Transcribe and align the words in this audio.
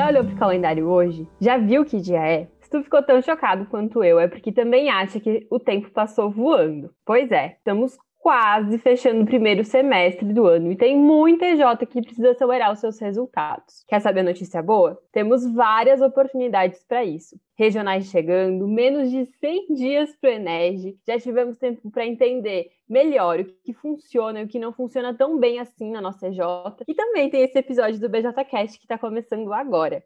Já 0.00 0.08
olhou 0.08 0.24
pro 0.24 0.36
calendário 0.36 0.88
hoje? 0.88 1.28
Já 1.38 1.58
viu 1.58 1.84
que 1.84 2.00
dia 2.00 2.26
é? 2.26 2.48
Se 2.62 2.70
tu 2.70 2.82
ficou 2.82 3.02
tão 3.02 3.20
chocado 3.20 3.66
quanto 3.66 4.02
eu, 4.02 4.18
é 4.18 4.26
porque 4.26 4.50
também 4.50 4.88
acha 4.88 5.20
que 5.20 5.46
o 5.50 5.58
tempo 5.60 5.90
passou 5.90 6.30
voando. 6.30 6.90
Pois 7.04 7.30
é, 7.30 7.56
estamos 7.58 7.98
quase 8.20 8.78
fechando 8.78 9.22
o 9.22 9.26
primeiro 9.26 9.64
semestre 9.64 10.32
do 10.32 10.46
ano 10.46 10.70
e 10.70 10.76
tem 10.76 10.96
muita 10.96 11.46
EJ 11.46 11.86
que 11.88 12.02
precisa 12.02 12.30
acelerar 12.30 12.70
os 12.70 12.78
seus 12.78 12.98
resultados. 13.00 13.82
Quer 13.88 14.00
saber 14.00 14.20
a 14.20 14.24
notícia 14.24 14.62
boa? 14.62 15.00
Temos 15.10 15.50
várias 15.52 16.02
oportunidades 16.02 16.84
para 16.84 17.02
isso. 17.02 17.40
Regionais 17.56 18.06
chegando, 18.06 18.68
menos 18.68 19.10
de 19.10 19.24
100 19.24 19.74
dias 19.74 20.16
para 20.20 20.30
o 20.30 20.32
Enege, 20.34 20.96
já 21.06 21.18
tivemos 21.18 21.58
tempo 21.58 21.90
para 21.90 22.06
entender 22.06 22.68
melhor 22.88 23.40
o 23.40 23.44
que 23.64 23.72
funciona 23.72 24.40
e 24.40 24.44
o 24.44 24.48
que 24.48 24.58
não 24.58 24.72
funciona 24.72 25.14
tão 25.14 25.38
bem 25.38 25.58
assim 25.58 25.90
na 25.90 26.00
nossa 26.00 26.28
EJ. 26.28 26.38
E 26.86 26.94
também 26.94 27.30
tem 27.30 27.42
esse 27.42 27.58
episódio 27.58 27.98
do 27.98 28.08
BJCast 28.08 28.78
que 28.78 28.84
está 28.84 28.98
começando 28.98 29.52
agora. 29.52 30.02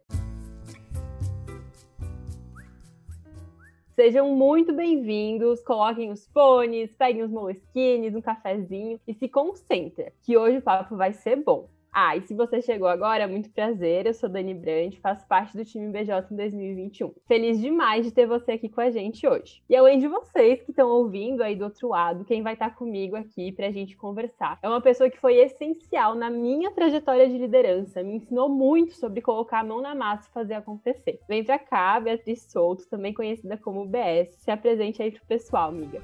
Sejam 3.95 4.35
muito 4.35 4.73
bem-vindos, 4.73 5.61
coloquem 5.61 6.11
os 6.11 6.27
fones, 6.27 6.93
peguem 6.97 7.23
os 7.23 7.31
moleskines, 7.31 8.13
um 8.13 8.19
cafezinho 8.19 8.99
e 9.07 9.13
se 9.13 9.29
concentrem, 9.29 10.11
que 10.21 10.35
hoje 10.35 10.57
o 10.57 10.61
papo 10.61 10.97
vai 10.97 11.13
ser 11.13 11.37
bom. 11.37 11.69
Ah, 11.97 12.17
e 12.17 12.21
se 12.23 12.33
você 12.33 12.61
chegou 12.61 12.89
agora, 12.89 13.25
muito 13.25 13.49
prazer. 13.49 14.05
Eu 14.05 14.13
sou 14.13 14.27
Dani 14.27 14.53
Brandt, 14.53 14.99
faço 14.99 15.25
parte 15.29 15.55
do 15.55 15.63
time 15.63 15.89
BJ 15.93 16.27
em 16.29 16.35
2021. 16.35 17.13
Feliz 17.25 17.61
demais 17.61 18.05
de 18.05 18.11
ter 18.11 18.27
você 18.27 18.51
aqui 18.51 18.67
com 18.67 18.81
a 18.81 18.89
gente 18.89 19.25
hoje. 19.25 19.63
E 19.69 19.77
além 19.77 19.97
de 19.97 20.05
vocês 20.09 20.61
que 20.61 20.71
estão 20.71 20.89
ouvindo 20.89 21.41
aí 21.41 21.55
do 21.55 21.63
outro 21.63 21.87
lado, 21.87 22.25
quem 22.25 22.43
vai 22.43 22.51
estar 22.51 22.71
tá 22.71 22.75
comigo 22.75 23.15
aqui 23.15 23.53
para 23.53 23.67
a 23.67 23.71
gente 23.71 23.95
conversar 23.95 24.59
é 24.61 24.67
uma 24.67 24.81
pessoa 24.81 25.09
que 25.09 25.17
foi 25.17 25.35
essencial 25.35 26.15
na 26.15 26.29
minha 26.29 26.69
trajetória 26.69 27.29
de 27.29 27.37
liderança, 27.37 28.03
me 28.03 28.17
ensinou 28.17 28.49
muito 28.49 28.93
sobre 28.95 29.21
colocar 29.21 29.61
a 29.61 29.63
mão 29.63 29.79
na 29.81 29.95
massa 29.95 30.27
e 30.29 30.33
fazer 30.33 30.55
acontecer. 30.55 31.21
Vem 31.29 31.45
pra 31.45 31.57
cá, 31.57 31.97
Beatriz 32.01 32.41
Souto, 32.51 32.89
também 32.89 33.13
conhecida 33.13 33.55
como 33.55 33.85
BS. 33.85 34.35
Se 34.39 34.51
apresente 34.51 35.01
aí 35.01 35.11
pro 35.11 35.25
pessoal, 35.25 35.69
amiga. 35.69 36.01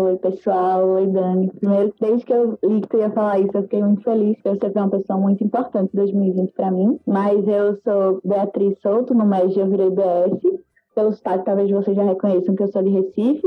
Oi, 0.00 0.16
pessoal. 0.18 0.90
Oi, 0.90 1.08
Dani. 1.08 1.50
Primeiro, 1.58 1.92
desde 2.00 2.24
que 2.24 2.32
eu 2.32 2.56
li 2.62 2.82
que 2.82 2.88
tu 2.88 2.98
ia 2.98 3.10
falar 3.10 3.40
isso, 3.40 3.50
eu 3.52 3.62
fiquei 3.62 3.82
muito 3.82 4.04
feliz, 4.04 4.36
porque 4.36 4.50
você 4.50 4.70
foi 4.70 4.82
uma 4.82 4.90
pessoa 4.90 5.18
muito 5.18 5.42
importante 5.42 5.90
em 5.92 5.96
2020 5.96 6.52
para 6.52 6.70
mim. 6.70 7.00
Mas 7.04 7.48
eu 7.48 7.74
sou 7.82 8.20
Beatriz 8.24 8.78
Souto, 8.80 9.12
no 9.12 9.26
mês 9.26 9.56
eu 9.56 9.68
virei 9.68 9.90
BS. 9.90 10.60
Pelo 10.94 11.12
sotaque, 11.12 11.44
talvez 11.44 11.68
vocês 11.68 11.96
já 11.96 12.04
reconheçam 12.04 12.54
que 12.54 12.62
eu 12.62 12.68
sou 12.68 12.80
de 12.80 12.90
Recife. 12.90 13.42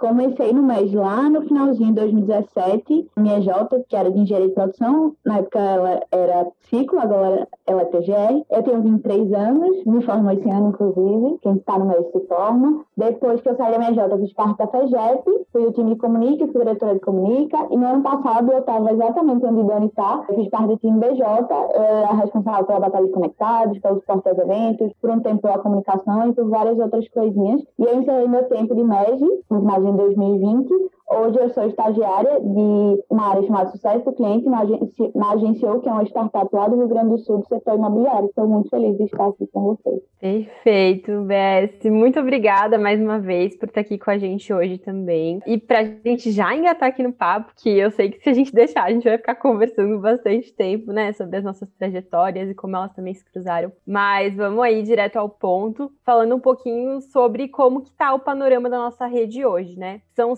Comecei 0.00 0.50
no 0.54 0.62
MES 0.62 0.94
lá 0.94 1.28
no 1.28 1.42
finalzinho 1.42 1.90
de 1.90 1.96
2017, 1.96 3.10
minha 3.18 3.38
J, 3.42 3.84
que 3.86 3.94
era 3.94 4.10
de 4.10 4.18
engenharia 4.18 4.48
de 4.48 4.54
produção, 4.54 5.14
na 5.22 5.40
época 5.40 5.58
ela 5.58 6.00
era 6.10 6.46
ciclo, 6.70 6.98
agora 6.98 7.46
ela 7.66 7.82
é 7.82 7.84
TGR. 7.84 8.42
Eu 8.50 8.62
tenho 8.62 8.80
23 8.80 9.30
anos, 9.34 9.84
me 9.84 10.02
formo 10.02 10.30
esse 10.30 10.48
ano, 10.48 10.70
inclusive, 10.70 11.38
quem 11.42 11.56
está 11.56 11.78
no 11.78 11.84
MES 11.84 12.06
se 12.12 12.20
forma. 12.20 12.82
Depois 13.00 13.40
que 13.40 13.48
eu 13.48 13.56
saí 13.56 13.72
da 13.72 13.78
minha 13.78 13.94
J, 13.94 14.18
fiz 14.18 14.32
parte 14.34 14.58
da 14.58 14.66
FEGEP, 14.66 15.46
fui 15.50 15.64
o 15.64 15.72
time 15.72 15.94
de 15.94 15.96
Comunica, 15.96 16.46
fui 16.48 16.60
diretora 16.60 16.92
de 16.92 17.00
Comunica, 17.00 17.56
e 17.70 17.76
no 17.78 17.86
ano 17.86 18.02
passado 18.02 18.52
eu 18.52 18.58
estava 18.58 18.92
exatamente 18.92 19.46
onde 19.46 19.62
Dani 19.62 19.86
está, 19.86 20.22
fiz 20.34 20.50
parte 20.50 20.66
do 20.66 20.76
time 20.76 21.00
BJ, 21.00 21.22
eu 21.22 21.82
era 21.82 22.12
responsável 22.12 22.66
pela 22.66 22.80
Batalha 22.80 23.06
de 23.06 23.12
Conectados, 23.12 23.78
pelo 23.78 24.00
suporte 24.00 24.28
aos 24.28 24.38
eventos, 24.38 24.92
por 25.00 25.08
um 25.08 25.20
tempo 25.20 25.40
pela 25.40 25.58
comunicação 25.60 26.28
e 26.28 26.34
por 26.34 26.50
várias 26.50 26.78
outras 26.78 27.08
coisinhas. 27.08 27.62
E 27.78 27.84
eu 27.84 27.98
encerrei 27.98 28.28
meu 28.28 28.44
tempo 28.50 28.74
de 28.74 28.84
MEG, 28.84 29.24
final 29.48 29.82
em 29.82 29.96
2020. 29.96 30.90
Hoje 31.12 31.40
eu 31.40 31.50
sou 31.50 31.66
estagiária 31.66 32.40
de 32.40 33.02
uma 33.10 33.30
área 33.30 33.42
chamada 33.42 33.70
Sucesso 33.70 34.04
do 34.04 34.12
Cliente 34.12 34.48
na 34.48 34.60
agência, 34.60 35.10
na 35.12 35.32
agência 35.32 35.68
O, 35.68 35.80
que 35.80 35.88
é 35.88 35.92
uma 35.92 36.04
startup 36.04 36.48
lá 36.54 36.68
do 36.68 36.76
Rio 36.76 36.86
Grande 36.86 37.08
do 37.08 37.18
Sul 37.18 37.38
do 37.38 37.48
setor 37.48 37.74
imobiliário. 37.74 38.28
Estou 38.28 38.46
muito 38.46 38.70
feliz 38.70 38.96
de 38.96 39.04
estar 39.04 39.26
aqui 39.26 39.44
com 39.48 39.60
vocês. 39.74 40.00
Perfeito, 40.20 41.22
Bess. 41.22 41.72
Muito 41.86 42.20
obrigada 42.20 42.78
mais 42.78 43.00
uma 43.00 43.18
vez 43.18 43.56
por 43.56 43.68
estar 43.68 43.80
aqui 43.80 43.98
com 43.98 44.08
a 44.08 44.18
gente 44.18 44.52
hoje 44.52 44.78
também. 44.78 45.40
E 45.48 45.58
para 45.58 45.80
a 45.80 45.84
gente 45.84 46.30
já 46.30 46.54
engatar 46.54 46.90
aqui 46.90 47.02
no 47.02 47.12
papo, 47.12 47.54
que 47.56 47.76
eu 47.76 47.90
sei 47.90 48.10
que 48.10 48.22
se 48.22 48.30
a 48.30 48.32
gente 48.32 48.54
deixar, 48.54 48.84
a 48.84 48.92
gente 48.92 49.02
vai 49.02 49.18
ficar 49.18 49.34
conversando 49.34 49.98
bastante 49.98 50.54
tempo, 50.54 50.92
né, 50.92 51.12
sobre 51.12 51.38
as 51.38 51.42
nossas 51.42 51.68
trajetórias 51.72 52.48
e 52.48 52.54
como 52.54 52.76
elas 52.76 52.94
também 52.94 53.14
se 53.14 53.24
cruzaram. 53.24 53.72
Mas 53.84 54.36
vamos 54.36 54.62
aí 54.62 54.80
direto 54.84 55.16
ao 55.16 55.28
ponto, 55.28 55.90
falando 56.06 56.36
um 56.36 56.40
pouquinho 56.40 57.00
sobre 57.00 57.48
como 57.48 57.80
que 57.80 57.90
tá 57.90 58.14
o 58.14 58.20
panorama 58.20 58.70
da 58.70 58.78
nossa 58.78 59.06
rede 59.06 59.44
hoje, 59.44 59.76
né? 59.76 60.02
São 60.14 60.36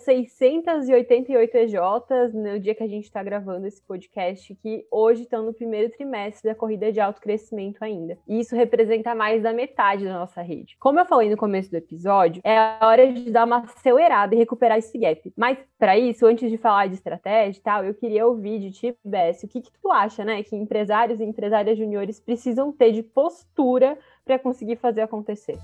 688 0.62 1.56
EJs 1.56 2.34
no 2.34 2.58
dia 2.58 2.74
que 2.74 2.82
a 2.82 2.88
gente 2.88 3.04
está 3.04 3.22
gravando 3.22 3.66
esse 3.66 3.82
podcast, 3.82 4.54
que 4.56 4.86
hoje 4.90 5.22
estão 5.22 5.44
no 5.44 5.52
primeiro 5.52 5.90
trimestre 5.90 6.50
da 6.50 6.54
corrida 6.54 6.92
de 6.92 7.00
alto 7.00 7.20
crescimento 7.20 7.82
ainda. 7.82 8.18
E 8.26 8.40
isso 8.40 8.54
representa 8.54 9.14
mais 9.14 9.42
da 9.42 9.52
metade 9.52 10.04
da 10.04 10.14
nossa 10.14 10.40
rede. 10.42 10.76
Como 10.78 10.98
eu 10.98 11.06
falei 11.06 11.28
no 11.30 11.36
começo 11.36 11.70
do 11.70 11.76
episódio, 11.76 12.40
é 12.44 12.56
a 12.56 12.78
hora 12.82 13.12
de 13.12 13.30
dar 13.30 13.44
uma 13.44 13.58
acelerada 13.58 14.34
e 14.34 14.38
recuperar 14.38 14.78
esse 14.78 14.96
gap. 14.98 15.32
Mas 15.36 15.58
para 15.78 15.98
isso, 15.98 16.26
antes 16.26 16.50
de 16.50 16.56
falar 16.56 16.86
de 16.86 16.94
estratégia 16.94 17.58
e 17.58 17.62
tal, 17.62 17.84
eu 17.84 17.94
queria 17.94 18.26
ouvir 18.26 18.58
de 18.58 18.70
ti, 18.70 18.96
Bess, 19.04 19.42
o 19.42 19.48
que, 19.48 19.60
que 19.60 19.72
tu 19.80 19.90
acha, 19.90 20.24
né, 20.24 20.42
que 20.42 20.56
empresários 20.56 21.20
e 21.20 21.24
empresárias 21.24 21.76
juniores 21.76 22.20
precisam 22.20 22.72
ter 22.72 22.92
de 22.92 23.02
postura 23.02 23.98
para 24.24 24.38
conseguir 24.38 24.76
fazer 24.76 25.02
acontecer? 25.02 25.58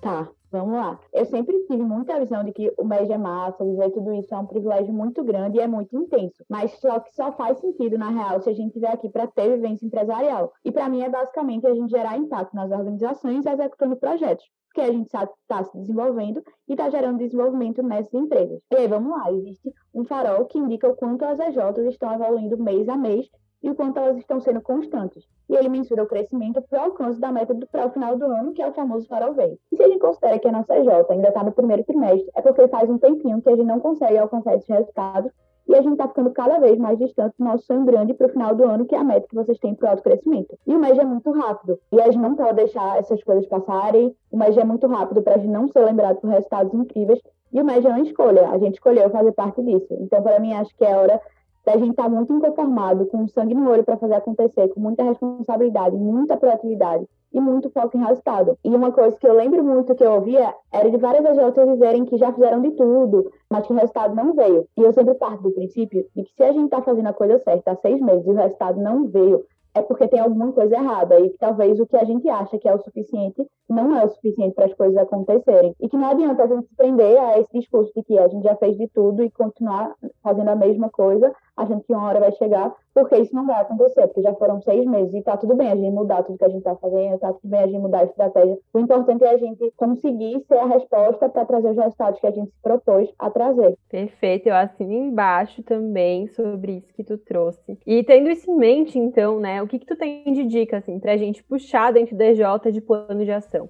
Tá, 0.00 0.28
Vamos 0.50 0.74
lá. 0.74 0.98
Eu 1.12 1.24
sempre 1.26 1.56
tive 1.66 1.82
muita 1.84 2.18
visão 2.18 2.42
de 2.42 2.52
que 2.52 2.72
o 2.76 2.84
MES 2.84 3.08
é 3.08 3.16
massa, 3.16 3.64
viver 3.64 3.90
tudo 3.90 4.12
isso 4.14 4.34
é 4.34 4.38
um 4.38 4.46
privilégio 4.46 4.92
muito 4.92 5.22
grande 5.22 5.58
e 5.58 5.60
é 5.60 5.68
muito 5.68 5.96
intenso. 5.96 6.44
Mas 6.48 6.72
só 6.80 6.98
que 6.98 7.14
só 7.14 7.30
faz 7.32 7.60
sentido, 7.60 7.96
na 7.96 8.10
real, 8.10 8.40
se 8.40 8.50
a 8.50 8.52
gente 8.52 8.68
estiver 8.68 8.92
aqui 8.92 9.08
para 9.08 9.28
ter 9.28 9.56
vivência 9.56 9.86
empresarial. 9.86 10.52
E 10.64 10.72
para 10.72 10.88
mim 10.88 11.02
é 11.02 11.08
basicamente 11.08 11.68
a 11.68 11.74
gente 11.74 11.90
gerar 11.90 12.16
impacto 12.16 12.54
nas 12.54 12.70
organizações 12.72 13.46
executando 13.46 13.96
projetos. 13.96 14.44
Porque 14.66 14.80
a 14.80 14.92
gente 14.92 15.06
está 15.06 15.64
se 15.64 15.78
desenvolvendo 15.78 16.42
e 16.68 16.72
está 16.72 16.90
gerando 16.90 17.18
desenvolvimento 17.18 17.80
nessas 17.82 18.14
empresas. 18.14 18.60
E 18.72 18.76
aí, 18.76 18.88
vamos 18.88 19.10
lá, 19.10 19.32
existe 19.32 19.72
um 19.94 20.04
farol 20.04 20.46
que 20.46 20.58
indica 20.58 20.88
o 20.88 20.96
quanto 20.96 21.24
as 21.24 21.38
EJs 21.38 21.86
estão 21.88 22.12
evoluindo 22.12 22.60
mês 22.60 22.88
a 22.88 22.96
mês 22.96 23.28
e 23.62 23.70
o 23.70 23.74
quanto 23.74 23.98
elas 23.98 24.16
estão 24.18 24.40
sendo 24.40 24.60
constantes. 24.60 25.24
E 25.48 25.54
ele 25.54 25.68
mensura 25.68 26.02
o 26.02 26.06
crescimento 26.06 26.62
para 26.62 26.80
o 26.80 26.84
alcance 26.84 27.20
da 27.20 27.30
meta 27.30 27.54
para 27.70 27.86
o 27.86 27.90
final 27.90 28.16
do 28.16 28.24
ano, 28.24 28.52
que 28.52 28.62
é 28.62 28.68
o 28.68 28.72
famoso 28.72 29.06
farol 29.06 29.34
verde. 29.34 29.58
E 29.72 29.76
se 29.76 29.82
a 29.82 29.88
gente 29.88 30.00
considera 30.00 30.38
que 30.38 30.48
a 30.48 30.52
nossa 30.52 30.78
EJ 30.78 30.88
ainda 31.10 31.28
está 31.28 31.44
no 31.44 31.52
primeiro 31.52 31.84
trimestre, 31.84 32.30
é 32.34 32.42
porque 32.42 32.68
faz 32.68 32.88
um 32.88 32.98
tempinho 32.98 33.42
que 33.42 33.48
a 33.48 33.56
gente 33.56 33.66
não 33.66 33.80
consegue 33.80 34.18
alcançar 34.18 34.54
esses 34.54 34.68
resultados 34.68 35.32
e 35.70 35.74
a 35.76 35.82
gente 35.82 35.92
está 35.92 36.08
ficando 36.08 36.32
cada 36.32 36.58
vez 36.58 36.76
mais 36.78 36.98
distante 36.98 37.34
do 37.38 37.44
nosso 37.44 37.64
sonho 37.64 37.84
grande 37.84 38.12
para 38.12 38.26
o 38.26 38.30
final 38.30 38.54
do 38.56 38.64
ano, 38.64 38.84
que 38.86 38.94
é 38.94 38.98
a 38.98 39.04
meta 39.04 39.28
que 39.28 39.36
vocês 39.36 39.56
têm 39.60 39.72
para 39.72 39.86
o 39.86 39.90
alto 39.90 40.02
crescimento. 40.02 40.58
E 40.66 40.74
o 40.74 40.78
mês 40.80 40.98
é 40.98 41.04
muito 41.04 41.30
rápido, 41.30 41.78
e 41.92 42.00
a 42.00 42.06
gente 42.06 42.18
não 42.18 42.34
pode 42.34 42.56
deixar 42.56 42.98
essas 42.98 43.22
coisas 43.22 43.46
passarem. 43.46 44.12
O 44.32 44.36
mês 44.36 44.56
é 44.56 44.64
muito 44.64 44.88
rápido 44.88 45.22
para 45.22 45.36
a 45.36 45.38
gente 45.38 45.50
não 45.50 45.68
ser 45.68 45.84
lembrado 45.84 46.16
por 46.16 46.28
resultados 46.28 46.74
incríveis. 46.74 47.20
E 47.52 47.60
o 47.60 47.64
mês 47.64 47.84
é 47.84 47.88
uma 47.88 48.00
escolha, 48.00 48.48
a 48.48 48.58
gente 48.58 48.74
escolheu 48.74 49.10
fazer 49.10 49.30
parte 49.30 49.62
disso. 49.62 49.86
Então, 50.00 50.20
para 50.20 50.40
mim, 50.40 50.54
acho 50.54 50.74
que 50.76 50.84
é 50.84 50.96
hora 50.96 51.20
da 51.64 51.72
gente 51.72 51.90
estar 51.90 52.04
tá 52.04 52.08
muito 52.08 52.32
inconformado, 52.32 53.06
com 53.06 53.28
sangue 53.28 53.54
no 53.54 53.70
olho 53.70 53.84
para 53.84 53.96
fazer 53.96 54.14
acontecer, 54.14 54.68
com 54.68 54.80
muita 54.80 55.02
responsabilidade, 55.02 55.96
muita 55.96 56.36
proatividade 56.36 57.06
e 57.32 57.40
muito 57.40 57.70
foco 57.70 57.96
em 57.96 58.04
resultado. 58.04 58.58
E 58.64 58.68
uma 58.70 58.92
coisa 58.92 59.16
que 59.16 59.26
eu 59.26 59.34
lembro 59.34 59.62
muito 59.62 59.94
que 59.94 60.04
eu 60.04 60.12
ouvia 60.12 60.52
era 60.72 60.90
de 60.90 60.96
várias 60.96 61.24
agências 61.24 61.68
dizerem 61.68 62.04
que 62.04 62.16
já 62.16 62.32
fizeram 62.32 62.60
de 62.60 62.72
tudo, 62.72 63.30
mas 63.48 63.66
que 63.66 63.72
o 63.72 63.76
resultado 63.76 64.14
não 64.14 64.34
veio. 64.34 64.66
E 64.76 64.82
eu 64.82 64.92
sempre 64.92 65.14
parto 65.14 65.42
do 65.42 65.52
princípio 65.52 66.04
de 66.14 66.24
que 66.24 66.32
se 66.34 66.42
a 66.42 66.52
gente 66.52 66.64
está 66.64 66.82
fazendo 66.82 67.06
a 67.06 67.12
coisa 67.12 67.38
certa 67.38 67.72
há 67.72 67.76
seis 67.76 68.00
meses 68.00 68.26
e 68.26 68.30
o 68.30 68.34
resultado 68.34 68.80
não 68.80 69.06
veio, 69.06 69.44
é 69.74 69.82
porque 69.82 70.08
tem 70.08 70.20
alguma 70.20 70.52
coisa 70.52 70.74
errada 70.74 71.20
e 71.20 71.30
que 71.30 71.38
talvez 71.38 71.78
o 71.78 71.86
que 71.86 71.96
a 71.96 72.04
gente 72.04 72.28
acha 72.28 72.58
que 72.58 72.68
é 72.68 72.74
o 72.74 72.82
suficiente 72.82 73.46
não 73.68 73.96
é 73.96 74.04
o 74.04 74.08
suficiente 74.08 74.54
para 74.54 74.66
as 74.66 74.74
coisas 74.74 74.96
acontecerem. 74.96 75.74
E 75.80 75.88
que 75.88 75.96
não 75.96 76.08
adianta 76.08 76.42
a 76.42 76.46
gente 76.46 76.66
se 76.66 76.74
prender 76.74 77.18
a 77.18 77.38
esse 77.38 77.52
discurso 77.52 77.92
de 77.94 78.02
que 78.02 78.18
a 78.18 78.26
gente 78.26 78.42
já 78.42 78.56
fez 78.56 78.76
de 78.76 78.88
tudo 78.88 79.22
e 79.22 79.30
continuar 79.30 79.94
fazendo 80.22 80.48
a 80.48 80.56
mesma 80.56 80.90
coisa, 80.90 81.32
achando 81.56 81.82
que 81.82 81.92
uma 81.92 82.06
hora 82.06 82.20
vai 82.20 82.32
chegar, 82.32 82.74
porque 82.94 83.16
isso 83.16 83.34
não 83.34 83.46
vai 83.46 83.60
acontecer, 83.60 84.06
porque 84.06 84.22
já 84.22 84.34
foram 84.34 84.60
seis 84.62 84.84
meses 84.84 85.14
e 85.14 85.22
tá 85.22 85.36
tudo 85.36 85.54
bem 85.54 85.70
a 85.70 85.76
gente 85.76 85.92
mudar 85.92 86.22
tudo 86.22 86.38
que 86.38 86.44
a 86.44 86.48
gente 86.48 86.62
tá 86.62 86.74
fazendo, 86.76 87.18
tá 87.18 87.32
tudo 87.32 87.48
bem 87.48 87.60
a 87.60 87.66
gente 87.66 87.78
mudar 87.78 88.00
a 88.00 88.04
estratégia. 88.04 88.58
O 88.72 88.78
importante 88.78 89.24
é 89.24 89.30
a 89.30 89.36
gente 89.36 89.72
conseguir 89.76 90.44
ser 90.46 90.58
a 90.58 90.66
resposta 90.66 91.28
para 91.28 91.44
trazer 91.44 91.70
os 91.70 91.76
resultados 91.76 92.20
que 92.20 92.26
a 92.26 92.30
gente 92.30 92.50
se 92.50 92.62
propôs 92.62 93.08
a 93.18 93.30
trazer. 93.30 93.76
Perfeito, 93.88 94.48
eu 94.48 94.54
assino 94.54 94.92
embaixo 94.92 95.62
também 95.62 96.26
sobre 96.28 96.78
isso 96.78 96.92
que 96.94 97.04
tu 97.04 97.16
trouxe. 97.18 97.78
E 97.86 98.02
tendo 98.02 98.30
isso 98.30 98.50
em 98.50 98.56
mente, 98.56 98.98
então, 98.98 99.38
né, 99.38 99.62
o 99.62 99.66
que 99.66 99.78
que 99.78 99.86
tu 99.86 99.96
tem 99.96 100.24
de 100.32 100.44
dica, 100.44 100.78
assim, 100.78 100.98
pra 100.98 101.16
gente 101.16 101.42
puxar 101.44 101.92
dentro 101.92 102.16
da 102.16 102.26
EJ 102.26 102.72
de 102.72 102.80
plano 102.80 103.24
de 103.24 103.30
ação? 103.30 103.68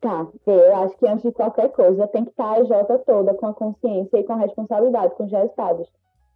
Tá, 0.00 0.28
eu 0.46 0.76
acho 0.76 0.96
que 0.96 1.08
antes 1.08 1.24
de 1.24 1.32
qualquer 1.32 1.70
coisa 1.70 2.06
tem 2.06 2.24
que 2.24 2.30
estar 2.30 2.52
a 2.52 2.60
EJ 2.60 2.70
toda 3.04 3.34
com 3.34 3.46
a 3.46 3.54
consciência 3.54 4.18
e 4.18 4.24
com 4.24 4.34
a 4.34 4.36
responsabilidade 4.36 5.14
com 5.16 5.24
os 5.24 5.32
resultados. 5.32 5.88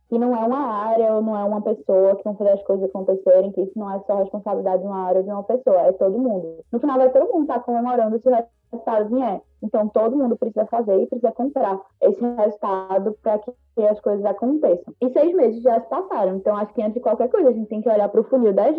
que 0.09 0.19
não 0.19 0.37
é 0.37 0.41
uma 0.41 0.67
área 0.67 1.15
ou 1.15 1.23
não 1.23 1.35
é 1.35 1.43
uma 1.43 1.63
pessoa 1.63 2.17
que 2.17 2.25
vão 2.25 2.37
fazer 2.37 2.51
as 2.51 2.63
coisas 2.65 2.87
acontecerem, 2.87 3.51
que 3.51 3.63
isso 3.63 3.79
não 3.79 3.91
é 3.95 3.99
só 4.01 4.17
responsabilidade 4.17 4.83
de 4.83 4.87
uma 4.87 5.07
área 5.07 5.21
ou 5.21 5.25
de 5.25 5.31
uma 5.31 5.43
pessoa, 5.43 5.81
é 5.81 5.93
todo 5.93 6.19
mundo. 6.19 6.63
No 6.71 6.79
final 6.79 6.99
vai 6.99 7.11
todo 7.11 7.33
mundo 7.33 7.43
estar 7.43 7.61
comemorando 7.61 8.21
se 8.21 8.29
o 8.29 8.31
resultado 8.73 9.09
vier. 9.09 9.41
Então 9.63 9.89
todo 9.89 10.17
mundo 10.17 10.37
precisa 10.37 10.67
fazer 10.67 11.03
e 11.03 11.07
precisa 11.07 11.31
comprar 11.33 11.81
esse 12.01 12.21
resultado 12.21 13.17
para 13.23 13.39
que 13.39 13.87
as 13.87 14.01
coisas 14.01 14.25
aconteçam. 14.25 14.93
E 15.01 15.09
seis 15.11 15.35
meses 15.35 15.63
já 15.63 15.81
se 15.81 15.89
passaram, 15.89 16.37
então 16.37 16.57
acho 16.57 16.75
que 16.75 16.83
antes 16.83 16.95
de 16.95 17.01
qualquer 17.01 17.29
coisa 17.29 17.51
a 17.51 17.53
gente 17.53 17.69
tem 17.69 17.81
que 17.81 17.89
olhar 17.89 18.09
para 18.09 18.21
o 18.21 18.25
funil 18.25 18.53
da 18.53 18.69
EJ, 18.69 18.79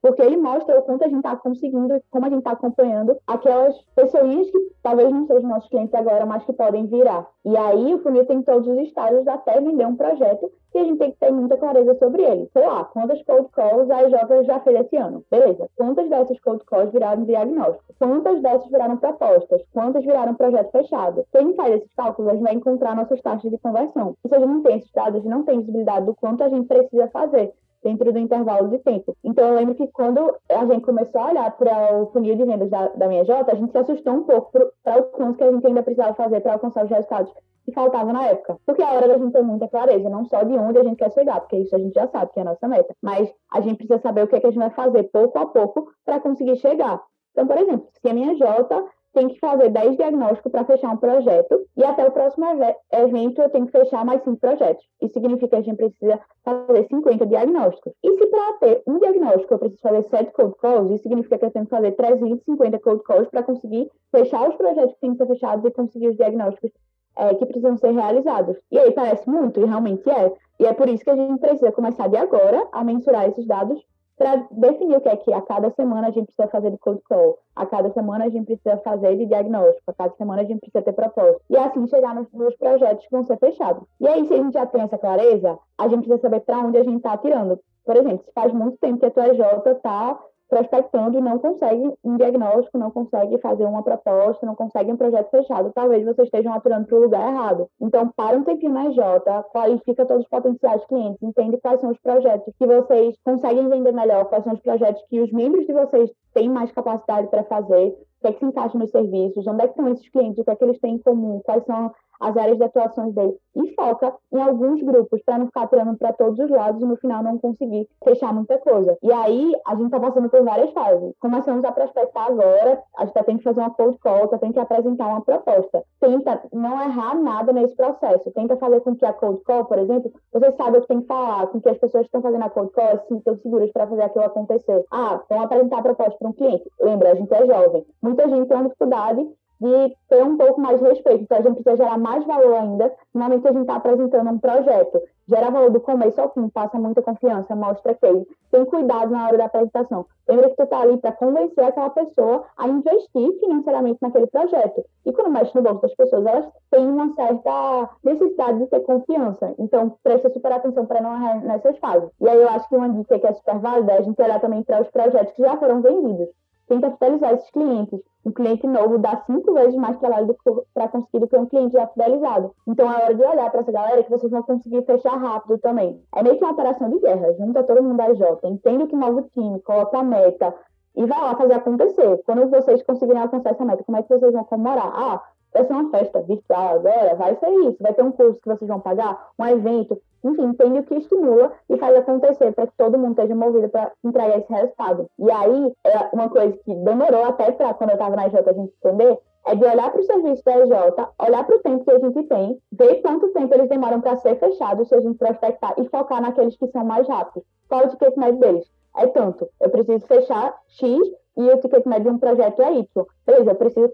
porque 0.00 0.22
ele 0.22 0.36
mostra 0.36 0.78
o 0.78 0.82
quanto 0.82 1.04
a 1.04 1.08
gente 1.08 1.18
está 1.18 1.36
conseguindo, 1.36 2.00
como 2.10 2.26
a 2.26 2.28
gente 2.28 2.38
está 2.38 2.52
acompanhando 2.52 3.16
aquelas 3.26 3.78
pessoas 3.94 4.50
que 4.50 4.72
talvez 4.82 5.12
não 5.12 5.26
sejam 5.26 5.48
nossos 5.48 5.68
clientes 5.68 5.94
agora, 5.94 6.26
mas 6.26 6.44
que 6.44 6.52
podem 6.52 6.86
virar. 6.86 7.28
E 7.44 7.56
aí 7.56 7.94
o 7.94 8.02
funil 8.02 8.24
tem 8.26 8.42
todos 8.42 8.66
os 8.66 8.78
estágios 8.78 9.26
até 9.28 9.60
vender 9.60 9.86
um 9.86 9.96
projeto 9.96 10.50
e 10.74 10.78
a 10.78 10.84
gente 10.84 10.98
tem 10.98 11.10
que 11.10 11.18
ter 11.18 11.30
muita 11.30 11.56
clareza 11.56 11.94
sobre 11.98 12.22
ele. 12.22 12.48
Sei 12.52 12.66
lá, 12.66 12.84
quantas 12.84 13.22
cold 13.24 13.48
calls 13.52 13.90
a 13.90 14.02
EJ 14.02 14.46
já 14.46 14.60
fez 14.60 14.80
esse 14.80 14.96
ano? 14.96 15.24
Beleza. 15.30 15.68
Quantas 15.76 16.08
dessas 16.08 16.40
cold 16.40 16.64
calls 16.64 16.90
viraram 16.90 17.24
diagnóstico? 17.24 17.94
Quantas 17.98 18.40
dessas 18.40 18.70
viraram 18.70 18.96
propostas? 19.32 19.62
Quantas 19.72 20.04
viraram 20.04 20.34
projeto 20.34 20.70
fechado? 20.70 21.24
Quem 21.32 21.54
faz 21.54 21.74
esses 21.74 21.94
cálculos, 21.94 22.30
a 22.30 22.34
gente 22.34 22.44
vai 22.44 22.54
encontrar 22.54 22.94
nossas 22.94 23.20
taxas 23.20 23.50
de 23.50 23.58
conversão. 23.58 24.16
E 24.24 24.28
se 24.28 24.34
a 24.34 24.38
gente 24.38 24.48
não 24.48 24.62
tem 24.62 24.76
esses 24.76 24.92
dados, 24.92 25.14
a 25.14 25.18
gente 25.18 25.28
não 25.28 25.44
tem 25.44 25.60
visibilidade 25.60 26.06
do 26.06 26.14
quanto 26.14 26.42
a 26.42 26.48
gente 26.48 26.66
precisa 26.66 27.08
fazer 27.08 27.52
dentro 27.82 28.12
do 28.12 28.18
intervalo 28.18 28.68
de 28.68 28.78
tempo. 28.78 29.16
Então, 29.24 29.48
eu 29.48 29.54
lembro 29.56 29.74
que 29.74 29.88
quando 29.88 30.36
a 30.48 30.66
gente 30.66 30.84
começou 30.84 31.20
a 31.20 31.30
olhar 31.30 31.50
para 31.56 31.96
o 31.96 32.06
funil 32.12 32.36
de 32.36 32.44
vendas 32.44 32.70
da, 32.70 32.88
da 32.88 33.08
minha 33.08 33.24
J, 33.24 33.50
a 33.50 33.54
gente 33.56 33.72
se 33.72 33.78
assustou 33.78 34.14
um 34.14 34.22
pouco 34.22 34.52
para 34.84 35.00
o 35.00 35.02
quanto 35.04 35.38
que 35.38 35.44
a 35.44 35.50
gente 35.50 35.66
ainda 35.66 35.82
precisava 35.82 36.14
fazer 36.14 36.40
para 36.40 36.52
alcançar 36.52 36.84
os 36.84 36.90
resultados 36.90 37.32
que 37.64 37.72
faltava 37.72 38.12
na 38.12 38.24
época. 38.26 38.56
Porque 38.64 38.82
é 38.82 38.84
a 38.84 38.92
hora 38.92 39.08
da 39.08 39.18
gente 39.18 39.32
ter 39.32 39.42
muita 39.42 39.68
clareza, 39.68 40.08
não 40.08 40.24
só 40.26 40.44
de 40.44 40.52
onde 40.52 40.78
a 40.78 40.84
gente 40.84 40.96
quer 40.96 41.12
chegar, 41.12 41.40
porque 41.40 41.56
isso 41.56 41.74
a 41.74 41.78
gente 41.78 41.94
já 41.94 42.06
sabe 42.06 42.32
que 42.32 42.38
é 42.38 42.42
a 42.42 42.46
nossa 42.46 42.68
meta, 42.68 42.94
mas 43.02 43.32
a 43.52 43.60
gente 43.60 43.78
precisa 43.78 43.98
saber 43.98 44.22
o 44.22 44.28
que, 44.28 44.36
é 44.36 44.40
que 44.40 44.46
a 44.46 44.50
gente 44.50 44.60
vai 44.60 44.70
fazer 44.70 45.04
pouco 45.04 45.38
a 45.38 45.46
pouco 45.46 45.88
para 46.04 46.20
conseguir 46.20 46.56
chegar. 46.56 47.02
Então, 47.32 47.46
por 47.46 47.58
exemplo, 47.58 47.88
se 48.00 48.08
a 48.08 48.14
minha 48.14 48.36
J 48.36 48.84
tem 49.12 49.28
que 49.28 49.38
fazer 49.38 49.68
10 49.68 49.96
diagnósticos 49.96 50.50
para 50.50 50.64
fechar 50.64 50.90
um 50.90 50.96
projeto 50.96 51.66
e 51.76 51.84
até 51.84 52.06
o 52.06 52.10
próximo 52.10 52.46
evento 52.90 53.42
eu 53.42 53.50
tenho 53.50 53.66
que 53.66 53.72
fechar 53.72 54.04
mais 54.04 54.22
5 54.22 54.36
projetos. 54.38 54.84
Isso 55.00 55.12
significa 55.12 55.48
que 55.48 55.56
a 55.56 55.62
gente 55.62 55.76
precisa 55.76 56.20
fazer 56.44 56.86
50 56.88 57.26
diagnósticos. 57.26 57.92
E 58.02 58.16
se 58.16 58.26
para 58.26 58.52
ter 58.54 58.82
um 58.86 58.98
diagnóstico 58.98 59.54
eu 59.54 59.58
preciso 59.58 59.82
fazer 59.82 60.02
7 60.04 60.32
cold 60.32 60.54
calls, 60.56 60.90
isso 60.92 61.02
significa 61.02 61.38
que 61.38 61.44
eu 61.44 61.50
tenho 61.50 61.64
que 61.66 61.70
fazer 61.70 61.92
350 61.92 62.78
cold 62.80 63.02
calls 63.02 63.28
para 63.28 63.42
conseguir 63.42 63.90
fechar 64.10 64.48
os 64.48 64.56
projetos 64.56 64.94
que 64.94 65.00
têm 65.00 65.12
que 65.12 65.18
ser 65.18 65.26
fechados 65.26 65.64
e 65.64 65.70
conseguir 65.70 66.08
os 66.08 66.16
diagnósticos 66.16 66.70
é, 67.16 67.34
que 67.34 67.44
precisam 67.44 67.76
ser 67.76 67.92
realizados. 67.92 68.56
E 68.70 68.78
aí 68.78 68.90
parece 68.92 69.28
muito, 69.28 69.60
e 69.60 69.64
realmente 69.64 70.08
é. 70.08 70.32
E 70.58 70.66
é 70.66 70.72
por 70.72 70.88
isso 70.88 71.04
que 71.04 71.10
a 71.10 71.16
gente 71.16 71.40
precisa 71.40 71.72
começar 71.72 72.08
de 72.08 72.16
agora 72.16 72.66
a 72.72 72.82
mensurar 72.82 73.28
esses 73.28 73.46
dados 73.46 73.78
para 74.16 74.46
definir 74.50 74.96
o 74.96 75.00
que 75.00 75.08
é 75.08 75.16
que 75.16 75.32
a 75.32 75.40
cada 75.40 75.70
semana 75.70 76.08
a 76.08 76.10
gente 76.10 76.26
precisa 76.26 76.48
fazer 76.48 76.70
de 76.70 76.78
cold 76.78 77.00
call, 77.08 77.38
a 77.56 77.66
cada 77.66 77.90
semana 77.92 78.26
a 78.26 78.28
gente 78.28 78.46
precisa 78.46 78.76
fazer 78.78 79.16
de 79.16 79.26
diagnóstico, 79.26 79.90
a 79.90 79.94
cada 79.94 80.14
semana 80.16 80.42
a 80.42 80.44
gente 80.44 80.60
precisa 80.60 80.82
ter 80.82 80.92
propósito. 80.92 81.40
E 81.50 81.56
assim 81.56 81.86
chegar 81.86 82.14
nos, 82.14 82.30
nos 82.32 82.54
projetos 82.56 83.04
que 83.04 83.10
vão 83.10 83.24
ser 83.24 83.38
fechados. 83.38 83.82
E 84.00 84.06
aí, 84.06 84.26
se 84.26 84.34
a 84.34 84.36
gente 84.36 84.52
já 84.52 84.66
tem 84.66 84.82
essa 84.82 84.98
clareza, 84.98 85.58
a 85.78 85.88
gente 85.88 86.06
precisa 86.06 86.22
saber 86.22 86.40
para 86.40 86.58
onde 86.58 86.78
a 86.78 86.84
gente 86.84 86.96
está 86.96 87.12
atirando. 87.12 87.58
Por 87.84 87.96
exemplo, 87.96 88.24
se 88.24 88.32
faz 88.32 88.52
muito 88.52 88.78
tempo 88.78 89.00
que 89.00 89.06
a 89.06 89.10
tua 89.10 89.28
EJ 89.28 89.40
está 89.66 90.20
prospectando 90.52 91.16
e 91.16 91.20
não 91.22 91.38
consegue 91.38 91.90
um 92.04 92.18
diagnóstico, 92.18 92.76
não 92.76 92.90
consegue 92.90 93.38
fazer 93.38 93.64
uma 93.64 93.82
proposta, 93.82 94.44
não 94.44 94.54
consegue 94.54 94.92
um 94.92 94.98
projeto 94.98 95.30
fechado, 95.30 95.72
talvez 95.74 96.04
vocês 96.04 96.26
estejam 96.26 96.52
aturando 96.52 96.86
para 96.86 96.98
o 96.98 97.00
lugar 97.00 97.26
errado. 97.32 97.68
Então, 97.80 98.12
para 98.14 98.36
um 98.36 98.44
tempinho 98.44 98.70
na 98.70 98.90
Jota, 98.90 99.42
qualifica 99.44 100.04
todos 100.04 100.24
os 100.24 100.28
potenciais 100.28 100.84
clientes, 100.84 101.22
entende 101.22 101.56
quais 101.56 101.80
são 101.80 101.90
os 101.90 101.98
projetos 102.00 102.52
que 102.58 102.66
vocês 102.66 103.16
conseguem 103.24 103.66
vender 103.66 103.92
melhor, 103.92 104.26
quais 104.26 104.44
são 104.44 104.52
os 104.52 104.60
projetos 104.60 105.02
que 105.08 105.22
os 105.22 105.32
membros 105.32 105.66
de 105.66 105.72
vocês 105.72 106.12
têm 106.34 106.50
mais 106.50 106.70
capacidade 106.70 107.28
para 107.28 107.44
fazer, 107.44 107.88
o 107.88 108.20
que 108.20 108.26
é 108.26 108.32
que 108.32 108.38
se 108.38 108.44
encaixa 108.44 108.76
nos 108.76 108.90
serviços, 108.90 109.46
onde 109.46 109.64
é 109.64 109.68
que 109.68 109.72
estão 109.72 109.88
esses 109.88 110.08
clientes, 110.10 110.38
o 110.38 110.44
que 110.44 110.50
é 110.50 110.54
que 110.54 110.64
eles 110.64 110.78
têm 110.80 110.96
em 110.96 110.98
comum, 110.98 111.40
quais 111.42 111.64
são 111.64 111.90
as 112.22 112.36
áreas 112.36 112.56
de 112.56 112.64
atuações 112.64 113.12
dele 113.14 113.36
e 113.54 113.74
foca 113.74 114.14
em 114.32 114.40
alguns 114.40 114.82
grupos 114.82 115.20
para 115.24 115.38
não 115.38 115.46
ficar 115.46 115.66
tirando 115.66 115.96
para 115.98 116.12
todos 116.12 116.38
os 116.38 116.50
lados 116.50 116.80
e 116.80 116.86
no 116.86 116.96
final 116.96 117.22
não 117.22 117.38
conseguir 117.38 117.88
fechar 118.04 118.32
muita 118.32 118.58
coisa. 118.58 118.96
E 119.02 119.12
aí 119.12 119.52
a 119.66 119.74
gente 119.74 119.86
está 119.86 120.00
passando 120.00 120.30
por 120.30 120.42
várias 120.42 120.72
fases. 120.72 121.12
Começamos 121.20 121.64
a 121.64 121.72
prospectar 121.72 122.26
agora, 122.26 122.82
a 122.96 123.04
gente 123.04 123.14
tá 123.14 123.24
tem 123.24 123.36
que 123.36 123.44
fazer 123.44 123.60
uma 123.60 123.70
cold 123.70 123.98
call, 123.98 124.28
tá 124.28 124.38
tem 124.38 124.52
que 124.52 124.58
apresentar 124.58 125.06
uma 125.06 125.20
proposta. 125.20 125.82
Tenta 126.00 126.42
não 126.52 126.80
errar 126.80 127.14
nada 127.14 127.52
nesse 127.52 127.74
processo. 127.74 128.30
Tenta 128.32 128.56
fazer 128.56 128.80
com 128.80 128.96
que 128.96 129.04
a 129.04 129.12
cold 129.12 129.42
call, 129.44 129.64
por 129.64 129.78
exemplo, 129.78 130.12
você 130.32 130.52
sabe 130.52 130.78
o 130.78 130.80
que 130.82 130.88
tem 130.88 131.00
que 131.00 131.06
falar, 131.06 131.46
com 131.48 131.60
que 131.60 131.68
as 131.68 131.78
pessoas 131.78 132.02
que 132.02 132.08
estão 132.08 132.22
fazendo 132.22 132.44
a 132.44 132.50
cold 132.50 132.72
call 132.72 132.98
se 132.98 133.08
sintam 133.08 133.36
seguras 133.36 133.70
para 133.72 133.86
fazer 133.86 134.02
aquilo 134.02 134.24
acontecer. 134.24 134.84
Ah, 134.90 135.20
vamos 135.28 135.44
apresentar 135.44 135.78
a 135.78 135.82
proposta 135.82 136.18
para 136.18 136.28
um 136.28 136.32
cliente. 136.32 136.70
Lembra, 136.80 137.12
a 137.12 137.14
gente 137.14 137.32
é 137.34 137.46
jovem. 137.46 137.84
Muita 138.02 138.28
gente 138.28 138.48
tem 138.48 138.56
uma 138.56 138.64
dificuldade 138.64 139.26
de 139.62 139.96
ter 140.08 140.22
um 140.24 140.36
pouco 140.36 140.60
mais 140.60 140.80
de 140.80 140.88
respeito. 140.88 141.22
Então, 141.22 141.38
a 141.38 141.42
gente 141.42 141.62
precisa 141.62 141.84
gerar 141.84 141.96
mais 141.96 142.26
valor 142.26 142.54
ainda. 142.54 142.92
Normalmente, 143.14 143.46
a 143.46 143.52
gente 143.52 143.60
está 143.62 143.76
apresentando 143.76 144.30
um 144.30 144.38
projeto. 144.38 145.00
Gera 145.28 145.50
valor 145.50 145.70
do 145.70 145.80
começo 145.80 146.20
ao 146.20 146.32
fim, 146.32 146.48
passa 146.48 146.78
muita 146.78 147.00
confiança, 147.00 147.54
mostra 147.54 147.94
que 147.94 148.26
Tem 148.50 148.64
cuidado 148.64 149.12
na 149.12 149.28
hora 149.28 149.38
da 149.38 149.44
apresentação. 149.44 150.04
Lembra 150.28 150.50
que 150.50 150.56
tu 150.56 150.62
está 150.64 150.80
ali 150.80 150.96
para 150.96 151.12
convencer 151.12 151.64
aquela 151.64 151.90
pessoa 151.90 152.44
a 152.56 152.68
investir 152.68 153.38
financeiramente 153.38 153.98
naquele 154.02 154.26
projeto. 154.26 154.84
E 155.06 155.12
quando 155.12 155.30
mexe 155.30 155.54
no 155.54 155.62
bolso 155.62 155.82
das 155.82 155.94
pessoas, 155.94 156.26
elas 156.26 156.48
têm 156.70 156.88
uma 156.88 157.14
certa 157.14 157.90
necessidade 158.02 158.58
de 158.58 158.66
ter 158.66 158.80
confiança. 158.80 159.54
Então, 159.58 159.96
presta 160.02 160.28
super 160.30 160.52
atenção 160.52 160.86
para 160.86 161.00
não 161.00 161.14
errar 161.14 161.44
nessas 161.44 161.78
fases. 161.78 162.10
E 162.20 162.28
aí, 162.28 162.42
eu 162.42 162.48
acho 162.48 162.68
que 162.68 162.76
uma 162.76 162.88
dica 162.88 163.18
que 163.18 163.26
é 163.26 163.32
super 163.32 163.58
válida 163.60 163.92
é 163.92 163.98
a 163.98 164.02
gente 164.02 164.20
olhar 164.20 164.40
também 164.40 164.62
para 164.64 164.82
os 164.82 164.90
projetos 164.90 165.32
que 165.34 165.42
já 165.42 165.56
foram 165.56 165.80
vendidos 165.80 166.28
tenta 166.72 166.90
fidelizar 166.92 167.34
esses 167.34 167.50
clientes. 167.50 168.00
Um 168.24 168.32
cliente 168.32 168.66
novo 168.66 168.98
dá 168.98 169.22
cinco 169.26 169.52
vezes 169.52 169.74
mais 169.74 169.98
trabalho 169.98 170.34
para 170.72 170.88
conseguir 170.88 171.18
do 171.18 171.28
que 171.28 171.36
um 171.36 171.46
cliente 171.46 171.74
já 171.74 171.86
fidelizado. 171.88 172.54
Então 172.66 172.90
é 172.90 173.02
hora 173.02 173.14
de 173.14 173.22
olhar 173.22 173.50
para 173.50 173.60
essa 173.60 173.72
galera 173.72 174.02
que 174.02 174.10
vocês 174.10 174.30
vão 174.30 174.42
conseguir 174.42 174.82
fechar 174.84 175.16
rápido 175.16 175.58
também. 175.58 176.00
É 176.14 176.22
meio 176.22 176.38
que 176.38 176.44
uma 176.44 176.52
operação 176.52 176.88
de 176.88 176.98
guerra. 177.00 177.34
Junta 177.34 177.62
todo 177.64 177.82
mundo 177.82 177.96
da 177.96 178.14
Jota, 178.14 178.48
entende 178.48 178.84
o 178.84 178.86
que 178.86 178.96
move 178.96 179.20
o 179.20 179.30
time, 179.34 179.60
coloca 179.60 179.98
a 179.98 180.02
meta 180.02 180.54
e 180.96 181.04
vai 181.04 181.20
lá 181.20 181.34
fazer 181.36 181.54
acontecer. 181.54 182.22
Quando 182.24 182.48
vocês 182.48 182.82
conseguirem 182.82 183.20
alcançar 183.20 183.50
essa 183.50 183.64
meta, 183.64 183.84
como 183.84 183.98
é 183.98 184.02
que 184.02 184.08
vocês 184.08 184.32
vão 184.32 184.44
comemorar? 184.44 184.92
Ah, 184.94 185.22
vai 185.52 185.64
ser 185.64 185.72
uma 185.72 185.90
festa 185.90 186.20
virtual 186.20 186.76
agora, 186.76 187.14
vai 187.14 187.36
ser 187.36 187.50
isso, 187.50 187.76
vai 187.80 187.92
ter 187.92 188.02
um 188.02 188.12
curso 188.12 188.40
que 188.40 188.48
vocês 188.48 188.68
vão 188.68 188.80
pagar, 188.80 189.30
um 189.38 189.46
evento, 189.46 190.00
enfim, 190.24 190.44
entende 190.44 190.78
o 190.78 190.82
que 190.84 190.94
estimula 190.94 191.52
e 191.68 191.76
faz 191.76 191.96
acontecer 191.96 192.52
para 192.52 192.66
que 192.66 192.76
todo 192.76 192.98
mundo 192.98 193.12
esteja 193.12 193.34
movido 193.34 193.68
para 193.68 193.90
entregar 194.04 194.38
esse 194.38 194.52
resultado. 194.52 195.06
E 195.18 195.30
aí, 195.30 195.72
é 195.84 196.08
uma 196.12 196.28
coisa 196.28 196.56
que 196.64 196.74
demorou 196.74 197.24
até 197.24 197.50
para 197.52 197.74
quando 197.74 197.90
eu 197.90 197.94
estava 197.94 198.16
na 198.16 198.26
EJ 198.26 198.34
a 198.36 198.52
gente 198.52 198.72
entender, 198.84 199.18
é 199.44 199.56
de 199.56 199.64
olhar 199.64 199.90
para 199.90 200.00
o 200.00 200.04
serviço 200.04 200.44
da 200.44 200.58
EJ, 200.58 200.72
olhar 201.18 201.44
para 201.44 201.56
o 201.56 201.60
tempo 201.60 201.84
que 201.84 201.90
a 201.90 201.98
gente 201.98 202.22
tem, 202.24 202.58
ver 202.70 203.02
quanto 203.02 203.32
tempo 203.32 203.52
eles 203.54 203.68
demoram 203.68 204.00
para 204.00 204.16
ser 204.16 204.38
fechados 204.38 204.88
se 204.88 204.94
a 204.94 205.00
gente 205.00 205.18
prospectar 205.18 205.74
e 205.78 205.88
focar 205.88 206.22
naqueles 206.22 206.56
que 206.56 206.68
são 206.68 206.84
mais 206.84 207.08
rápidos. 207.08 207.42
Qual 207.68 207.84
o 207.84 207.88
ticket 207.88 208.16
médio 208.16 208.38
deles? 208.38 208.70
É 208.96 209.06
tanto. 209.06 209.48
Eu 209.60 209.70
preciso 209.70 210.06
fechar 210.06 210.54
X 210.68 210.98
e 211.36 211.48
o 211.48 211.58
ticket 211.58 211.84
médio 211.86 212.10
de 212.10 212.16
um 212.16 212.18
projeto 212.18 212.62
é 212.62 212.72
Y. 212.74 213.06
Beleza, 213.26 213.50
eu 213.50 213.54
preciso 213.54 213.92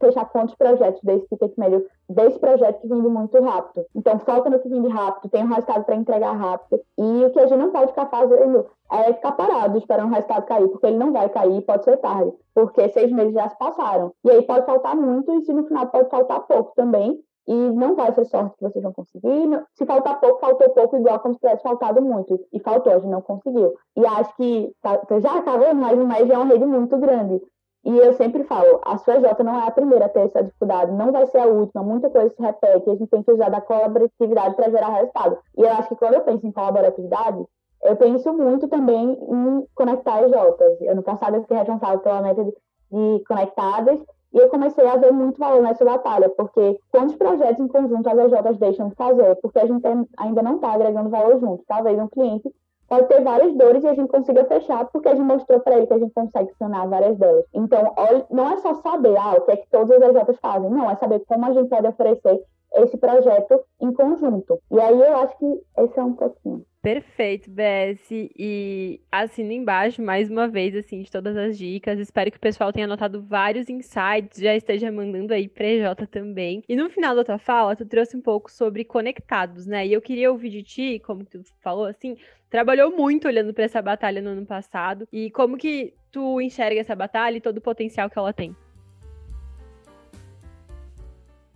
fechar 0.00 0.24
quantos 0.26 0.54
projetos 0.54 1.00
desse 1.02 1.26
ticket 1.28 1.52
médio, 1.56 1.86
desse 2.08 2.38
projeto 2.38 2.80
que 2.80 2.88
vende 2.88 3.08
muito 3.08 3.40
rápido. 3.40 3.86
Então, 3.94 4.18
foca 4.18 4.50
no 4.50 4.58
que 4.58 4.68
vende 4.68 4.88
rápido, 4.88 5.30
tem 5.30 5.44
um 5.44 5.48
resultado 5.48 5.84
para 5.84 5.96
entregar 5.96 6.32
rápido. 6.32 6.80
E 6.98 7.24
o 7.24 7.30
que 7.30 7.40
a 7.40 7.46
gente 7.46 7.58
não 7.58 7.70
pode 7.70 7.88
ficar 7.88 8.06
fazendo 8.06 8.66
é 8.90 9.12
ficar 9.12 9.32
parado 9.32 9.78
esperando 9.78 10.10
o 10.10 10.14
resultado 10.14 10.46
cair, 10.46 10.68
porque 10.68 10.86
ele 10.86 10.98
não 10.98 11.12
vai 11.12 11.28
cair, 11.28 11.62
pode 11.62 11.84
ser 11.84 11.96
tarde, 11.98 12.32
porque 12.54 12.88
seis 12.90 13.10
meses 13.10 13.32
já 13.32 13.48
se 13.48 13.56
passaram. 13.58 14.12
E 14.24 14.30
aí 14.30 14.42
pode 14.42 14.66
faltar 14.66 14.94
muito, 14.94 15.32
e 15.32 15.44
se 15.44 15.52
no 15.52 15.64
final 15.64 15.86
pode 15.86 16.10
faltar 16.10 16.40
pouco 16.46 16.72
também, 16.74 17.18
e 17.46 17.54
não 17.54 17.94
vai 17.94 18.12
ser 18.12 18.24
sorte 18.26 18.56
que 18.56 18.62
vocês 18.62 18.82
vão 18.82 18.92
conseguir. 18.92 19.64
Se 19.74 19.84
faltar 19.84 20.20
pouco, 20.20 20.40
faltou 20.40 20.70
pouco, 20.70 20.96
igual 20.96 21.18
como 21.20 21.34
se 21.34 21.40
tivesse 21.40 21.62
faltado 21.62 22.00
muito. 22.00 22.38
E 22.52 22.60
faltou, 22.60 22.92
a 22.92 22.98
gente 22.98 23.10
não 23.10 23.22
conseguiu. 23.22 23.74
E 23.96 24.06
acho 24.06 24.34
que 24.36 24.72
tá, 24.80 25.00
já 25.20 25.38
acabou, 25.38 25.74
mas 25.74 25.98
o 25.98 26.32
é 26.32 26.36
uma 26.36 26.46
rede 26.46 26.66
muito 26.66 26.96
grande. 26.98 27.40
E 27.84 27.98
eu 27.98 28.12
sempre 28.12 28.44
falo, 28.44 28.80
a 28.84 28.96
sua 28.98 29.18
J 29.18 29.42
não 29.42 29.56
é 29.56 29.66
a 29.66 29.70
primeira 29.70 30.06
a 30.06 30.08
ter 30.08 30.20
essa 30.20 30.44
dificuldade, 30.44 30.92
não 30.92 31.10
vai 31.10 31.26
ser 31.26 31.38
a 31.38 31.46
última, 31.46 31.82
muita 31.82 32.08
coisa 32.10 32.30
se 32.30 32.40
repete, 32.40 32.88
a 32.88 32.94
gente 32.94 33.08
tem 33.08 33.24
que 33.24 33.32
usar 33.32 33.48
da 33.48 33.60
colaboratividade 33.60 34.54
para 34.54 34.70
gerar 34.70 34.90
resultado. 34.90 35.36
E 35.58 35.62
eu 35.62 35.70
acho 35.72 35.88
que 35.88 35.96
quando 35.96 36.14
eu 36.14 36.20
penso 36.20 36.46
em 36.46 36.52
colaboratividade, 36.52 37.44
eu 37.82 37.96
penso 37.96 38.32
muito 38.32 38.68
também 38.68 39.18
em 39.20 39.66
conectar 39.74 40.20
as 40.20 40.30
Jotas. 40.30 40.80
Ano 40.82 41.02
passado 41.02 41.34
eu 41.34 41.42
fiquei 41.42 41.56
responsável 41.56 41.98
pela 41.98 42.22
meta 42.22 42.44
de, 42.44 42.52
de 42.52 43.24
conectadas 43.26 43.98
e 44.32 44.38
eu 44.38 44.48
comecei 44.48 44.86
a 44.86 44.96
ver 44.96 45.12
muito 45.12 45.38
valor 45.38 45.62
nessa 45.62 45.84
batalha, 45.84 46.28
porque 46.30 46.78
quantos 46.90 47.14
projetos 47.16 47.60
em 47.60 47.68
conjunto 47.68 48.08
as 48.08 48.18
EJs 48.18 48.58
deixam 48.58 48.88
de 48.88 48.94
fazer? 48.94 49.36
Porque 49.36 49.58
a 49.58 49.66
gente 49.66 49.82
ainda 50.16 50.42
não 50.42 50.56
está 50.56 50.72
agregando 50.72 51.10
valor 51.10 51.38
junto. 51.38 51.64
Talvez 51.66 51.98
um 51.98 52.08
cliente 52.08 52.50
pode 52.88 53.08
ter 53.08 53.22
várias 53.22 53.54
dores 53.54 53.84
e 53.84 53.88
a 53.88 53.94
gente 53.94 54.08
consiga 54.08 54.44
fechar, 54.44 54.86
porque 54.86 55.08
a 55.08 55.14
gente 55.14 55.24
mostrou 55.24 55.60
para 55.60 55.76
ele 55.76 55.86
que 55.86 55.94
a 55.94 55.98
gente 55.98 56.12
consegue 56.12 56.52
sanar 56.58 56.88
várias 56.88 57.16
delas. 57.16 57.44
Então, 57.54 57.94
não 58.30 58.50
é 58.50 58.56
só 58.58 58.74
saber 58.74 59.16
ah, 59.16 59.34
o 59.38 59.42
que 59.42 59.50
é 59.52 59.56
que 59.56 59.70
todas 59.70 60.02
as 60.02 60.14
EJs 60.14 60.38
fazem, 60.40 60.70
não, 60.70 60.90
é 60.90 60.96
saber 60.96 61.20
como 61.26 61.46
a 61.46 61.52
gente 61.52 61.68
pode 61.68 61.86
oferecer 61.86 62.42
esse 62.74 62.96
projeto 62.96 63.60
em 63.80 63.92
conjunto. 63.92 64.58
E 64.70 64.80
aí 64.80 64.98
eu 64.98 65.16
acho 65.16 65.36
que 65.38 65.62
esse 65.78 65.98
é 65.98 66.02
um 66.02 66.14
pouquinho. 66.14 66.64
Perfeito, 66.82 67.48
BS. 67.48 68.28
E 68.36 69.00
assino 69.10 69.52
embaixo 69.52 70.02
mais 70.02 70.28
uma 70.28 70.48
vez, 70.48 70.74
assim, 70.74 71.00
de 71.02 71.10
todas 71.12 71.36
as 71.36 71.56
dicas. 71.56 71.96
Espero 72.00 72.28
que 72.28 72.38
o 72.38 72.40
pessoal 72.40 72.72
tenha 72.72 72.86
anotado 72.86 73.22
vários 73.22 73.68
insights, 73.68 74.40
já 74.40 74.56
esteja 74.56 74.90
mandando 74.90 75.32
aí 75.32 75.46
pra 75.46 75.64
EJ 75.64 75.94
também. 76.10 76.64
E 76.68 76.74
no 76.74 76.90
final 76.90 77.14
da 77.14 77.22
tua 77.22 77.38
fala, 77.38 77.76
tu 77.76 77.86
trouxe 77.86 78.16
um 78.16 78.20
pouco 78.20 78.50
sobre 78.50 78.84
conectados, 78.84 79.64
né? 79.64 79.86
E 79.86 79.92
eu 79.92 80.02
queria 80.02 80.32
ouvir 80.32 80.50
de 80.50 80.64
ti, 80.64 80.98
como 80.98 81.24
tu 81.24 81.40
falou, 81.60 81.86
assim, 81.86 82.16
trabalhou 82.50 82.90
muito 82.90 83.28
olhando 83.28 83.54
para 83.54 83.62
essa 83.64 83.80
batalha 83.80 84.20
no 84.20 84.30
ano 84.30 84.44
passado. 84.44 85.06
E 85.12 85.30
como 85.30 85.56
que 85.56 85.94
tu 86.10 86.40
enxerga 86.40 86.80
essa 86.80 86.96
batalha 86.96 87.36
e 87.36 87.40
todo 87.40 87.58
o 87.58 87.62
potencial 87.62 88.10
que 88.10 88.18
ela 88.18 88.32
tem? 88.32 88.56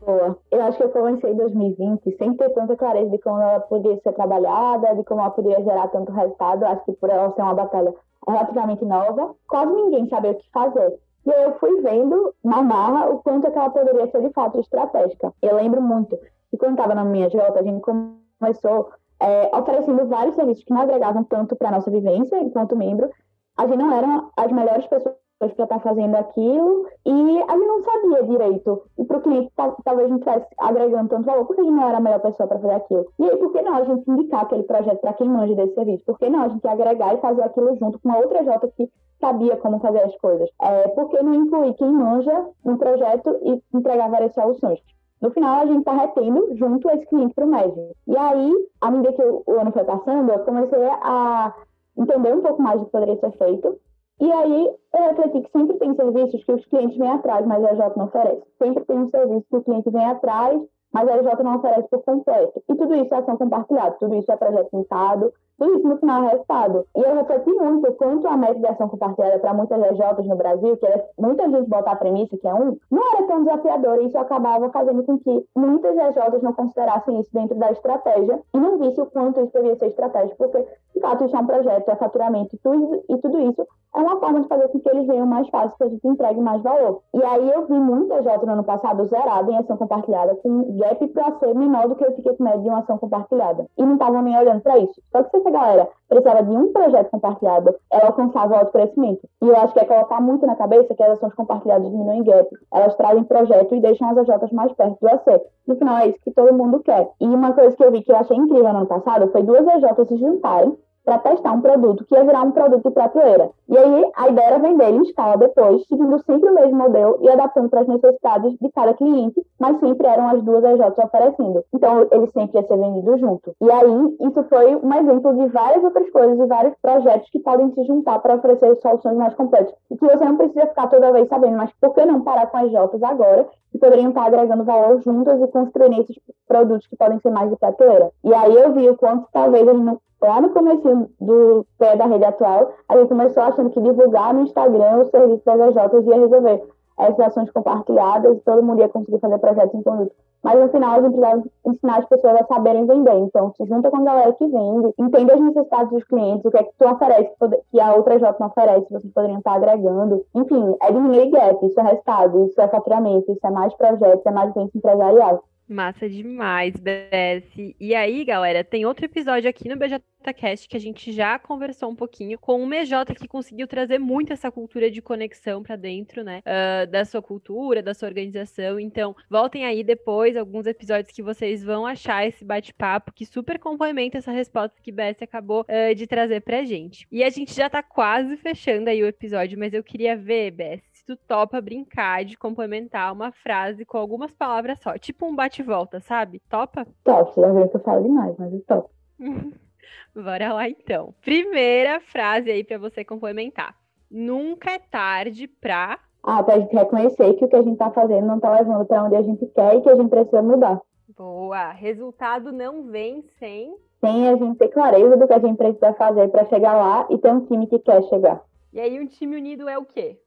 Boa. 0.06 0.38
Eu 0.52 0.62
acho 0.62 0.76
que 0.78 0.84
eu 0.84 0.90
comecei 0.90 1.32
em 1.32 1.36
2020 1.36 2.16
sem 2.16 2.32
ter 2.34 2.48
tanta 2.50 2.76
clareza 2.76 3.10
de 3.10 3.18
como 3.18 3.42
ela 3.42 3.58
podia 3.58 4.00
ser 4.02 4.12
trabalhada, 4.12 4.94
de 4.94 5.02
como 5.02 5.20
ela 5.20 5.30
poderia 5.30 5.64
gerar 5.64 5.88
tanto 5.88 6.12
resultado. 6.12 6.64
Acho 6.64 6.84
que 6.84 6.92
por 6.92 7.10
ela 7.10 7.32
ser 7.32 7.42
uma 7.42 7.54
batalha 7.54 7.92
relativamente 8.24 8.84
nova, 8.84 9.34
quase 9.48 9.72
ninguém 9.72 10.08
sabia 10.08 10.30
o 10.30 10.36
que 10.36 10.48
fazer. 10.52 10.96
E 11.26 11.32
aí 11.32 11.42
eu 11.42 11.58
fui 11.58 11.82
vendo 11.82 12.32
na 12.44 12.62
marra 12.62 13.10
o 13.10 13.18
quanto 13.18 13.48
é 13.48 13.50
que 13.50 13.58
ela 13.58 13.70
poderia 13.70 14.06
ser 14.06 14.22
de 14.22 14.32
fato 14.32 14.60
estratégica. 14.60 15.34
Eu 15.42 15.56
lembro 15.56 15.82
muito 15.82 16.16
que 16.50 16.56
quando 16.56 16.78
estava 16.78 16.94
na 16.94 17.04
minha 17.04 17.28
Jota, 17.28 17.58
a 17.58 17.64
gente 17.64 17.82
começou 17.82 18.90
é, 19.18 19.56
oferecendo 19.56 20.06
vários 20.06 20.36
serviços 20.36 20.62
que 20.62 20.72
não 20.72 20.82
agregavam 20.82 21.24
tanto 21.24 21.56
para 21.56 21.66
a 21.66 21.72
nossa 21.72 21.90
vivência 21.90 22.38
enquanto 22.38 22.76
membro. 22.76 23.10
A 23.56 23.66
gente 23.66 23.78
não 23.78 23.92
eram 23.92 24.30
as 24.36 24.52
melhores 24.52 24.86
pessoas 24.86 25.16
para 25.38 25.48
estar 25.48 25.66
tá 25.66 25.80
fazendo 25.80 26.14
aquilo 26.14 26.86
e 27.04 27.42
a 27.42 27.52
gente 27.52 27.66
não 27.66 27.82
sabia 27.82 28.22
direito. 28.22 28.82
E 28.98 29.04
para 29.04 29.18
o 29.18 29.20
cliente, 29.22 29.52
talvez 29.54 30.06
a 30.06 30.08
gente 30.08 30.18
estivesse 30.18 30.46
agregando 30.58 31.08
tanto 31.08 31.26
valor, 31.26 31.46
porque 31.46 31.60
a 31.60 31.64
gente 31.64 31.74
não 31.74 31.88
era 31.88 31.98
a 31.98 32.00
melhor 32.00 32.20
pessoa 32.20 32.48
para 32.48 32.58
fazer 32.58 32.74
aquilo. 32.74 33.06
E 33.18 33.24
aí, 33.24 33.36
por 33.36 33.52
que 33.52 33.62
não 33.62 33.74
a 33.74 33.84
gente 33.84 34.10
indicar 34.10 34.42
aquele 34.42 34.62
projeto 34.62 35.00
para 35.00 35.12
quem 35.12 35.28
manja 35.28 35.54
desse 35.54 35.74
serviço? 35.74 36.04
Por 36.04 36.18
que 36.18 36.30
não 36.30 36.42
a 36.42 36.48
gente 36.48 36.66
agregar 36.66 37.14
e 37.14 37.20
fazer 37.20 37.42
aquilo 37.42 37.76
junto 37.76 37.98
com 37.98 38.08
uma 38.08 38.18
outra 38.18 38.44
Jota 38.44 38.72
que 38.76 38.90
sabia 39.20 39.56
como 39.58 39.78
fazer 39.80 40.02
as 40.02 40.16
coisas? 40.16 40.48
É, 40.60 40.88
por 40.88 41.08
que 41.08 41.22
não 41.22 41.34
incluir 41.34 41.74
quem 41.74 41.90
manja 41.90 42.46
no 42.64 42.78
projeto 42.78 43.38
e 43.42 43.62
entregar 43.74 44.10
várias 44.10 44.32
soluções? 44.34 44.80
No 45.20 45.30
final, 45.30 45.60
a 45.60 45.66
gente 45.66 45.78
está 45.78 45.92
retendo 45.92 46.54
junto 46.56 46.90
esse 46.90 47.06
cliente 47.06 47.34
para 47.34 47.46
o 47.46 47.48
médico. 47.48 47.94
E 48.06 48.16
aí, 48.16 48.52
à 48.80 48.90
medida 48.90 49.12
que 49.14 49.22
o 49.22 49.60
ano 49.60 49.72
foi 49.72 49.84
passando, 49.84 50.30
eu 50.30 50.38
comecei 50.40 50.84
a 50.84 51.54
entender 51.96 52.34
um 52.34 52.42
pouco 52.42 52.62
mais 52.62 52.78
do 52.78 52.86
que 52.86 52.92
poderia 52.92 53.16
ser 53.16 53.32
feito 53.32 53.78
e 54.18 54.32
aí, 54.32 54.74
eu 54.94 55.02
refleti 55.02 55.42
que 55.42 55.50
sempre 55.50 55.78
tem 55.78 55.94
serviços 55.94 56.42
que 56.42 56.52
os 56.52 56.64
clientes 56.66 56.96
vêm 56.96 57.10
atrás, 57.10 57.46
mas 57.46 57.62
a 57.62 57.72
EJ 57.72 57.96
não 57.96 58.06
oferece. 58.06 58.42
Sempre 58.58 58.84
tem 58.86 58.98
um 58.98 59.08
serviço 59.08 59.46
que 59.50 59.56
o 59.56 59.62
cliente 59.62 59.90
vem 59.90 60.06
atrás, 60.06 60.62
mas 60.92 61.06
a 61.06 61.18
EJ 61.18 61.42
não 61.44 61.56
oferece 61.56 61.88
por 61.90 62.02
completo. 62.02 62.62
E 62.66 62.74
tudo 62.74 62.94
isso 62.94 63.14
é 63.14 63.18
ação 63.18 63.36
compartilhada, 63.36 63.96
tudo 64.00 64.14
isso 64.14 64.32
é 64.32 64.36
projeto 64.36 64.70
limitado, 64.72 65.32
tudo 65.58 65.74
isso 65.74 65.86
no 65.86 65.98
final 65.98 66.24
é 66.24 66.30
resultado. 66.30 66.86
E 66.96 67.00
eu 67.02 67.14
refleti 67.14 67.52
muito 67.52 67.92
quanto 67.94 68.26
a 68.26 68.36
método 68.38 68.60
de 68.60 68.66
ação 68.66 68.88
compartilhada 68.88 69.38
para 69.38 69.52
muitas 69.52 69.78
EJs 69.82 70.26
no 70.26 70.36
Brasil, 70.36 70.76
que 70.78 70.86
era, 70.86 71.04
muita 71.18 71.50
gente 71.50 71.68
botar 71.68 71.92
a 71.92 71.96
premissa 71.96 72.38
que 72.38 72.48
é 72.48 72.54
um, 72.54 72.78
não 72.90 73.14
era 73.14 73.26
tão 73.26 73.44
desafiador 73.44 74.02
e 74.02 74.06
isso 74.06 74.16
acabava 74.16 74.70
fazendo 74.70 75.02
com 75.04 75.18
que 75.18 75.46
muitas 75.54 75.94
EJs 75.94 76.42
não 76.42 76.54
considerassem 76.54 77.20
isso 77.20 77.30
dentro 77.32 77.56
da 77.56 77.70
estratégia 77.72 78.40
e 78.54 78.58
não 78.58 78.78
vissem 78.78 79.04
o 79.04 79.06
quanto 79.06 79.40
isso 79.40 79.52
devia 79.52 79.76
ser 79.76 79.88
estratégico, 79.88 80.36
porque, 80.36 80.66
de 80.94 81.00
fato, 81.00 81.24
isso 81.24 81.36
é 81.36 81.38
um 81.38 81.46
projeto, 81.46 81.90
é 81.90 81.96
faturamento 81.96 82.56
e 82.56 83.18
tudo 83.18 83.40
isso 83.40 83.66
é 83.96 83.98
uma 83.98 84.20
forma 84.20 84.42
de 84.42 84.48
fazer 84.48 84.68
com 84.68 84.78
que 84.78 84.88
eles 84.90 85.06
venham 85.06 85.26
mais 85.26 85.48
fácil, 85.48 85.74
que 85.78 85.84
a 85.84 85.88
gente 85.88 86.06
entregue 86.06 86.38
mais 86.38 86.62
valor. 86.62 87.00
E 87.14 87.24
aí 87.24 87.50
eu 87.50 87.66
vi 87.66 87.78
muita 87.78 88.16
EJ 88.18 88.44
no 88.44 88.52
ano 88.52 88.64
passado 88.64 89.06
zerada 89.06 89.50
em 89.50 89.56
ação 89.56 89.78
compartilhada, 89.78 90.34
com 90.36 90.76
gap 90.76 91.06
para 91.08 91.38
ser 91.38 91.54
menor 91.54 91.88
do 91.88 91.96
que 91.96 92.04
o 92.04 92.12
ticket 92.12 92.38
médio 92.38 92.62
de 92.62 92.68
uma 92.68 92.80
ação 92.80 92.98
compartilhada. 92.98 93.64
E 93.78 93.82
não 93.82 93.94
estavam 93.94 94.20
nem 94.20 94.36
olhando 94.36 94.60
para 94.60 94.76
isso. 94.78 95.00
Só 95.10 95.22
que 95.22 95.34
essa 95.34 95.50
galera 95.50 95.88
precisava 96.10 96.42
de 96.42 96.50
um 96.50 96.72
projeto 96.72 97.10
compartilhado, 97.10 97.74
ela 97.90 98.08
alcançava 98.08 98.58
alto 98.58 98.72
crescimento. 98.72 99.26
E 99.42 99.48
eu 99.48 99.56
acho 99.56 99.72
que 99.72 99.80
é 99.80 99.84
colocar 99.86 100.20
muito 100.20 100.46
na 100.46 100.56
cabeça 100.56 100.94
que 100.94 101.02
as 101.02 101.12
ações 101.12 101.32
compartilhadas 101.34 101.90
diminuem 101.90 102.22
gap. 102.22 102.50
Elas 102.74 102.94
trazem 102.96 103.24
projeto 103.24 103.74
e 103.74 103.80
deixam 103.80 104.10
as 104.10 104.18
AJs 104.18 104.52
mais 104.52 104.72
perto 104.72 104.98
do 105.00 105.08
AC. 105.08 105.40
No 105.66 105.76
final, 105.76 105.98
é 105.98 106.08
isso 106.08 106.20
que 106.22 106.32
todo 106.32 106.52
mundo 106.52 106.80
quer. 106.80 107.08
E 107.18 107.26
uma 107.26 107.54
coisa 107.54 107.74
que 107.74 107.82
eu 107.82 107.90
vi 107.90 108.02
que 108.02 108.12
eu 108.12 108.16
achei 108.16 108.36
incrível 108.36 108.72
no 108.74 108.80
ano 108.80 108.86
passado 108.86 109.32
foi 109.32 109.42
duas 109.42 109.66
AJs 109.66 110.06
se 110.06 110.16
juntarem 110.18 110.76
para 111.06 111.18
testar 111.18 111.52
um 111.52 111.60
produto 111.60 112.04
que 112.04 112.16
ia 112.16 112.24
virar 112.24 112.42
um 112.42 112.50
produto 112.50 112.82
de 112.82 112.90
prateleira. 112.90 113.48
E 113.68 113.78
aí 113.78 114.10
a 114.16 114.28
ideia 114.28 114.46
era 114.48 114.58
vender 114.58 114.90
em 114.90 115.02
escala 115.02 115.36
depois, 115.36 115.86
seguindo 115.86 116.18
sempre 116.24 116.50
o 116.50 116.54
mesmo 116.54 116.76
modelo 116.76 117.18
e 117.22 117.30
adaptando 117.30 117.70
para 117.70 117.82
as 117.82 117.86
necessidades 117.86 118.56
de 118.60 118.72
cada 118.72 118.92
cliente, 118.92 119.40
mas 119.58 119.78
sempre 119.78 120.04
eram 120.04 120.28
as 120.28 120.42
duas 120.42 120.64
AJs 120.64 120.98
oferecendo. 120.98 121.64
Então 121.72 122.08
ele 122.10 122.26
sempre 122.32 122.58
ia 122.58 122.66
ser 122.66 122.76
vendido 122.76 123.16
junto. 123.18 123.54
E 123.60 123.70
aí 123.70 124.16
isso 124.20 124.42
foi 124.48 124.74
um 124.74 124.94
exemplo 124.94 125.32
de 125.34 125.46
várias 125.46 125.84
outras 125.84 126.10
coisas 126.10 126.40
e 126.40 126.46
vários 126.46 126.74
projetos 126.82 127.30
que 127.30 127.38
podem 127.38 127.72
se 127.72 127.84
juntar 127.84 128.18
para 128.18 128.34
oferecer 128.34 128.74
soluções 128.76 129.16
mais 129.16 129.32
completas. 129.34 129.72
E 129.90 129.96
que 129.96 130.04
você 130.04 130.24
não 130.24 130.36
precisa 130.36 130.66
ficar 130.66 130.88
toda 130.88 131.12
vez 131.12 131.28
sabendo, 131.28 131.56
mas 131.56 131.70
por 131.80 131.94
que 131.94 132.04
não 132.04 132.22
parar 132.22 132.48
com 132.48 132.56
as 132.56 132.70
J's 132.70 133.02
agora 133.04 133.46
que 133.70 133.78
poderiam 133.78 134.08
estar 134.08 134.24
agregando 134.24 134.64
valor 134.64 135.00
juntas 135.02 135.40
e 135.40 135.46
construindo 135.48 136.00
esses 136.00 136.16
produtos 136.48 136.86
que 136.86 136.96
podem 136.96 137.20
ser 137.20 137.30
mais 137.30 137.50
de 137.50 137.56
prateleira. 137.56 138.10
E 138.24 138.34
aí 138.34 138.54
eu 138.54 138.72
vi 138.72 138.88
o 138.88 138.96
quanto 138.96 139.28
talvez 139.32 139.66
ele 139.66 139.78
não 139.78 140.00
lá 140.22 140.40
no 140.40 140.50
começo 140.50 141.10
do 141.20 141.66
pé 141.78 141.96
da 141.96 142.06
rede 142.06 142.24
atual, 142.24 142.72
a 142.88 142.96
gente 142.96 143.08
começou 143.08 143.42
achando 143.42 143.70
que 143.70 143.80
divulgar 143.80 144.34
no 144.34 144.42
Instagram 144.42 144.98
o 144.98 145.10
serviço 145.10 145.42
das 145.44 145.76
AJs 145.76 146.06
ia 146.06 146.20
resolver 146.20 146.62
essas 146.98 147.20
ações 147.20 147.50
compartilhadas 147.50 148.38
e 148.38 148.40
todo 148.40 148.62
mundo 148.62 148.80
ia 148.80 148.88
conseguir 148.88 149.18
fazer 149.18 149.38
projetos 149.38 149.74
em 149.74 149.82
conjunto. 149.82 150.12
Mas 150.42 150.60
no 150.60 150.68
final 150.68 150.92
a 150.92 151.02
gente 151.02 151.12
precisava 151.12 151.42
ensinar 151.66 151.98
as 151.98 152.06
pessoas 152.06 152.36
a 152.40 152.46
saberem 152.46 152.86
vender. 152.86 153.14
Então, 153.14 153.52
se 153.56 153.66
junta 153.66 153.90
com 153.90 153.96
a 153.96 154.04
galera 154.04 154.32
que 154.32 154.46
vende, 154.46 154.94
entende 154.98 155.32
as 155.32 155.40
necessidades 155.40 155.90
dos 155.90 156.04
clientes, 156.04 156.44
o 156.44 156.50
que 156.50 156.58
é 156.58 156.62
que 156.62 156.72
tu 156.78 156.88
oferece 156.88 157.30
que 157.70 157.80
a 157.80 157.94
outra 157.94 158.18
J 158.18 158.36
não 158.38 158.46
oferece, 158.46 158.86
vocês 158.90 159.12
poderiam 159.12 159.38
estar 159.38 159.54
agregando. 159.54 160.24
Enfim, 160.34 160.76
é 160.80 160.92
diminuir 160.92 161.30
gap, 161.30 161.66
isso 161.66 161.80
é 161.80 161.82
resultado, 161.82 162.44
isso 162.44 162.60
é 162.60 162.68
faturamento, 162.68 163.32
isso 163.32 163.46
é 163.46 163.50
mais 163.50 163.74
projetos, 163.74 164.24
é 164.24 164.30
mais 164.30 164.54
venda 164.54 164.70
empresarial. 164.74 165.42
Massa 165.68 166.08
demais, 166.08 166.74
BS. 166.76 167.74
E 167.80 167.92
aí, 167.92 168.24
galera, 168.24 168.62
tem 168.62 168.86
outro 168.86 169.04
episódio 169.04 169.50
aqui 169.50 169.68
no 169.68 169.76
BJCast 169.76 170.68
que 170.68 170.76
a 170.76 170.80
gente 170.80 171.10
já 171.10 171.40
conversou 171.40 171.90
um 171.90 171.96
pouquinho 171.96 172.38
com 172.38 172.62
o 172.62 172.66
MJ 172.66 173.16
que 173.16 173.26
conseguiu 173.26 173.66
trazer 173.66 173.98
muito 173.98 174.32
essa 174.32 174.48
cultura 174.48 174.88
de 174.88 175.02
conexão 175.02 175.64
para 175.64 175.74
dentro, 175.74 176.22
né? 176.22 176.40
Uh, 176.46 176.88
da 176.88 177.04
sua 177.04 177.20
cultura, 177.20 177.82
da 177.82 177.94
sua 177.94 178.06
organização. 178.06 178.78
Então, 178.78 179.16
voltem 179.28 179.64
aí 179.64 179.82
depois 179.82 180.36
alguns 180.36 180.66
episódios 180.66 181.12
que 181.12 181.22
vocês 181.22 181.64
vão 181.64 181.84
achar 181.84 182.24
esse 182.24 182.44
bate-papo 182.44 183.12
que 183.12 183.26
super 183.26 183.58
complementa 183.58 184.18
essa 184.18 184.30
resposta 184.30 184.80
que 184.80 184.92
BS 184.92 185.20
acabou 185.22 185.62
uh, 185.62 185.94
de 185.96 186.06
trazer 186.06 186.42
pra 186.42 186.62
gente. 186.62 187.08
E 187.10 187.24
a 187.24 187.28
gente 187.28 187.52
já 187.52 187.68
tá 187.68 187.82
quase 187.82 188.36
fechando 188.36 188.88
aí 188.88 189.02
o 189.02 189.08
episódio, 189.08 189.58
mas 189.58 189.74
eu 189.74 189.82
queria 189.82 190.16
ver, 190.16 190.52
BS, 190.52 190.95
tu 191.06 191.16
topa 191.16 191.60
brincar 191.60 192.24
de 192.24 192.36
complementar 192.36 193.12
uma 193.12 193.30
frase 193.30 193.84
com 193.84 193.96
algumas 193.96 194.32
palavras 194.32 194.78
só. 194.80 194.98
Tipo 194.98 195.26
um 195.26 195.36
bate-volta, 195.36 196.00
sabe? 196.00 196.42
Topa? 196.50 196.86
Top, 197.04 197.40
já 197.40 197.52
vi 197.52 197.68
que 197.68 197.76
eu 197.76 197.80
falo 197.80 198.02
demais, 198.02 198.34
mas 198.36 198.52
eu 198.52 198.60
topo. 198.66 198.90
Bora 200.14 200.52
lá 200.52 200.68
então. 200.68 201.14
Primeira 201.22 202.00
frase 202.00 202.50
aí 202.50 202.64
para 202.64 202.78
você 202.78 203.04
complementar. 203.04 203.76
Nunca 204.10 204.72
é 204.72 204.78
tarde 204.78 205.46
pra. 205.46 205.98
Ah, 206.22 206.42
pra 206.42 206.58
gente 206.58 206.74
reconhecer 206.74 207.34
que 207.34 207.44
o 207.44 207.48
que 207.48 207.56
a 207.56 207.62
gente 207.62 207.76
tá 207.76 207.90
fazendo 207.90 208.26
não 208.26 208.40
tá 208.40 208.50
levando 208.50 208.84
para 208.84 209.04
onde 209.04 209.14
a 209.14 209.22
gente 209.22 209.46
quer 209.46 209.76
e 209.76 209.80
que 209.82 209.88
a 209.88 209.94
gente 209.94 210.08
precisa 210.08 210.42
mudar. 210.42 210.80
Boa. 211.16 211.70
Resultado 211.70 212.50
não 212.50 212.84
vem 212.84 213.22
sem. 213.38 213.76
Sem 214.00 214.28
a 214.28 214.36
gente 214.36 214.58
ter 214.58 214.68
clareza 214.68 215.16
do 215.16 215.26
que 215.26 215.32
a 215.32 215.38
gente 215.38 215.56
precisa 215.56 215.92
fazer 215.94 216.28
para 216.28 216.44
chegar 216.46 216.74
lá 216.74 217.06
e 217.10 217.18
ter 217.18 217.30
um 217.30 217.46
time 217.46 217.66
que 217.66 217.78
quer 217.78 218.02
chegar. 218.04 218.42
E 218.72 218.80
aí, 218.80 219.00
um 219.00 219.06
time 219.06 219.36
unido 219.36 219.68
é 219.68 219.78
o 219.78 219.84
quê? 219.84 220.18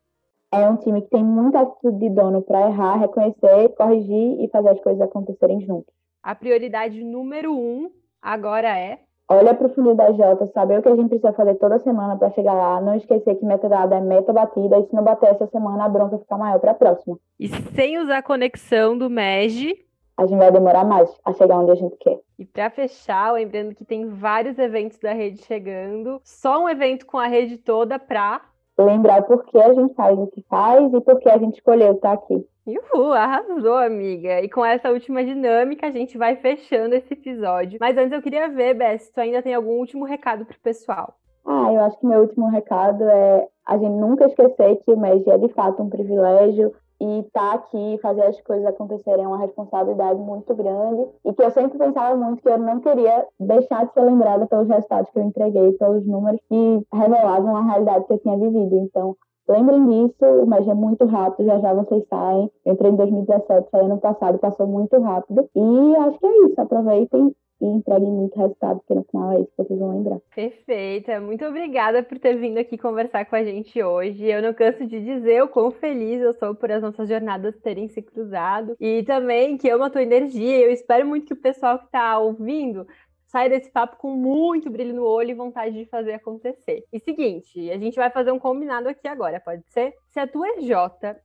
É 0.51 0.68
um 0.68 0.77
time 0.77 1.01
que 1.01 1.10
tem 1.10 1.24
muita 1.24 1.62
atitude 1.62 2.00
de 2.00 2.10
dono 2.10 2.41
para 2.41 2.70
errar, 2.70 2.98
reconhecer, 2.98 3.70
corrigir 3.77 4.41
e 4.41 4.50
fazer 4.50 4.70
as 4.70 4.79
coisas 4.82 5.01
acontecerem 5.01 5.62
juntos. 5.62 5.94
A 6.24 6.36
prioridade 6.36 7.03
número 7.03 7.53
um 7.53 7.89
agora 8.22 8.77
é 8.77 9.00
olha 9.29 9.53
para 9.53 9.68
o 9.68 9.70
funil 9.70 9.96
da 9.96 10.12
Jota, 10.12 10.48
saber 10.48 10.79
o 10.79 10.82
que 10.82 10.89
a 10.89 10.96
gente 10.96 11.10
precisa 11.10 11.32
fazer 11.34 11.56
toda 11.56 11.77
semana 11.79 12.18
para 12.18 12.32
chegar 12.32 12.53
lá, 12.53 12.82
não 12.82 12.96
esquecer 12.96 13.36
que 13.36 13.46
meta 13.46 13.70
dada 13.70 13.98
é 13.98 14.01
meta 14.01 14.34
batida, 14.34 14.79
e 14.79 14.88
se 14.88 14.96
não 14.96 15.03
bater 15.03 15.29
essa 15.29 15.46
semana, 15.48 15.86
a 15.86 15.89
bronca 15.89 16.18
fica 16.18 16.36
maior 16.36 16.60
para 16.60 16.72
a 16.72 16.75
próxima. 16.75 17.18
E 17.39 17.48
sem 17.48 18.00
usar 18.00 18.18
a 18.18 18.24
conexão 18.24 18.98
do 18.98 19.08
MEG, 19.08 19.86
a 20.18 20.25
gente 20.25 20.39
vai 20.39 20.51
demorar 20.51 20.84
mais 20.84 21.10
a 21.24 21.32
chegar 21.32 21.60
onde 21.60 21.72
a 21.72 21.75
gente 21.75 21.96
quer. 21.98 22.20
E 22.38 22.44
para 22.46 22.70
fechar, 22.72 23.34
lembrando 23.34 23.75
que 23.75 23.86
tem 23.86 24.10
vários 24.10 24.58
eventos 24.58 24.98
da 24.98 25.13
rede 25.13 25.44
chegando, 25.44 26.20
só 26.24 26.63
um 26.63 26.68
evento 26.68 27.06
com 27.06 27.18
a 27.18 27.27
rede 27.27 27.58
toda 27.58 28.00
para 28.00 28.41
lembrar 28.83 29.24
por 29.24 29.45
que 29.45 29.57
a 29.57 29.74
gente 29.74 29.93
faz 29.93 30.17
o 30.17 30.27
que 30.27 30.41
faz 30.50 30.93
e 30.93 31.01
por 31.01 31.19
que 31.19 31.29
a 31.29 31.38
gente 31.38 31.55
escolheu 31.55 31.93
estar 31.93 32.13
aqui. 32.13 32.45
Uhul, 32.65 33.13
arrasou, 33.13 33.77
amiga. 33.77 34.41
E 34.41 34.50
com 34.50 34.63
essa 34.63 34.91
última 34.91 35.24
dinâmica, 35.24 35.88
a 35.88 35.91
gente 35.91 36.17
vai 36.17 36.36
fechando 36.36 36.95
esse 36.95 37.13
episódio. 37.13 37.79
Mas 37.81 37.98
antes 37.98 38.12
eu 38.12 38.21
queria 38.21 38.48
ver, 38.48 38.75
Bess, 38.75 39.03
se 39.03 39.13
tu 39.13 39.19
ainda 39.19 39.41
tem 39.41 39.53
algum 39.53 39.79
último 39.79 40.05
recado 40.05 40.45
pro 40.45 40.59
pessoal. 40.59 41.15
Ah, 41.45 41.74
eu 41.74 41.81
acho 41.81 42.00
que 42.00 42.05
meu 42.05 42.21
último 42.21 42.48
recado 42.50 43.03
é 43.03 43.48
a 43.65 43.77
gente 43.77 43.91
nunca 43.91 44.25
esquecer 44.25 44.77
que 44.77 44.91
o 44.91 44.98
MEG 44.98 45.29
é 45.29 45.38
de 45.38 45.50
fato 45.53 45.81
um 45.81 45.89
privilégio, 45.89 46.74
e 47.01 47.20
estar 47.20 47.51
tá 47.51 47.56
aqui, 47.56 47.98
fazer 48.01 48.24
as 48.24 48.41
coisas 48.41 48.65
acontecerem 48.65 49.24
é 49.24 49.27
uma 49.27 49.38
responsabilidade 49.38 50.20
muito 50.20 50.53
grande 50.53 51.08
e 51.25 51.34
que 51.34 51.41
eu 51.41 51.51
sempre 51.51 51.77
pensava 51.77 52.15
muito 52.15 52.41
que 52.41 52.50
eu 52.50 52.58
não 52.58 52.79
queria 52.79 53.25
deixar 53.39 53.86
de 53.86 53.94
ser 53.94 54.01
lembrada 54.01 54.46
pelos 54.48 54.68
resultados 54.68 55.10
que 55.12 55.20
eu 55.20 55.24
entreguei, 55.24 55.72
pelos 55.74 56.06
números 56.06 56.41
que 56.48 56.86
revelavam 56.94 57.56
a 57.56 57.63
realidade 57.63 58.06
que 58.06 58.13
eu 58.13 58.20
tinha 58.20 58.38
vivido. 58.38 58.75
Então, 58.75 59.15
Lembrem 59.50 59.84
disso, 59.88 60.46
mas 60.46 60.68
é 60.68 60.75
muito 60.75 61.03
rápido, 61.08 61.48
já 61.48 61.58
já 61.58 61.74
vocês 61.74 62.06
saem. 62.08 62.51
Entrei 62.63 62.91
em 62.91 62.96
2017, 62.96 63.68
saí 63.72 63.84
ano 63.84 63.98
passado, 63.98 64.38
passou 64.38 64.68
muito 64.68 64.96
rápido. 65.00 65.50
E 65.56 65.96
acho 65.96 66.20
que 66.20 66.25
é 66.27 66.46
isso, 66.46 66.62
aproveitem 66.62 67.36
e 67.62 67.66
entreguem 67.66 68.12
muito 68.12 68.38
resultado, 68.38 68.80
porque 68.80 68.94
no 68.94 69.04
final 69.04 69.32
é 69.34 69.42
isso 69.42 69.51
que 69.51 69.63
vocês 69.63 69.80
vão 69.80 69.98
lembrar. 69.98 70.20
Perfeita, 70.34 71.20
muito 71.20 71.46
obrigada 71.46 72.01
por 72.04 72.18
ter 72.18 72.38
vindo 72.38 72.58
aqui 72.58 72.78
conversar 72.78 73.25
com 73.25 73.36
a 73.36 73.44
gente 73.44 73.82
hoje. 73.82 74.25
Eu 74.25 74.42
não 74.42 74.54
canso 74.54 74.86
de 74.86 75.00
dizer 75.00 75.44
o 75.44 75.48
quão 75.48 75.72
feliz 75.72 76.22
eu 76.22 76.34
sou 76.34 76.56
por 76.56 76.72
as 76.72 76.82
nossas 76.82 77.10
jornadas 77.10 77.56
terem 77.58 77.88
se 77.89 78.01
cruzado 78.01 78.75
e 78.80 79.04
também 79.04 79.58
que 79.58 79.70
amo 79.70 79.84
a 79.84 79.89
tua 79.89 80.04
energia. 80.04 80.60
Eu 80.60 80.72
espero 80.72 81.06
muito 81.08 81.28
que 81.28 81.34
o 81.34 81.42
pessoal 81.42 81.80
que 81.80 81.86
está 81.86 82.18
ouvindo 82.18 82.88
sai 83.29 83.48
desse 83.48 83.69
papo 83.69 83.98
com 83.98 84.12
muito 84.12 84.69
brilho 84.69 84.93
no 84.93 85.05
olho 85.05 85.29
e 85.29 85.36
vontade 85.36 85.77
de 85.77 85.86
fazer 85.86 86.13
acontecer. 86.13 86.83
E 86.91 87.00
seguinte, 87.00 87.69
a 87.71 87.77
gente 87.77 87.95
vai 87.95 88.09
fazer 88.09 88.31
um 88.31 88.39
combinado 88.39 88.89
aqui 88.89 89.07
agora, 89.07 89.39
pode 89.39 89.63
ser? 89.69 89.93
Se 90.09 90.19
a 90.19 90.27
tua 90.27 90.48
EJ 90.57 90.71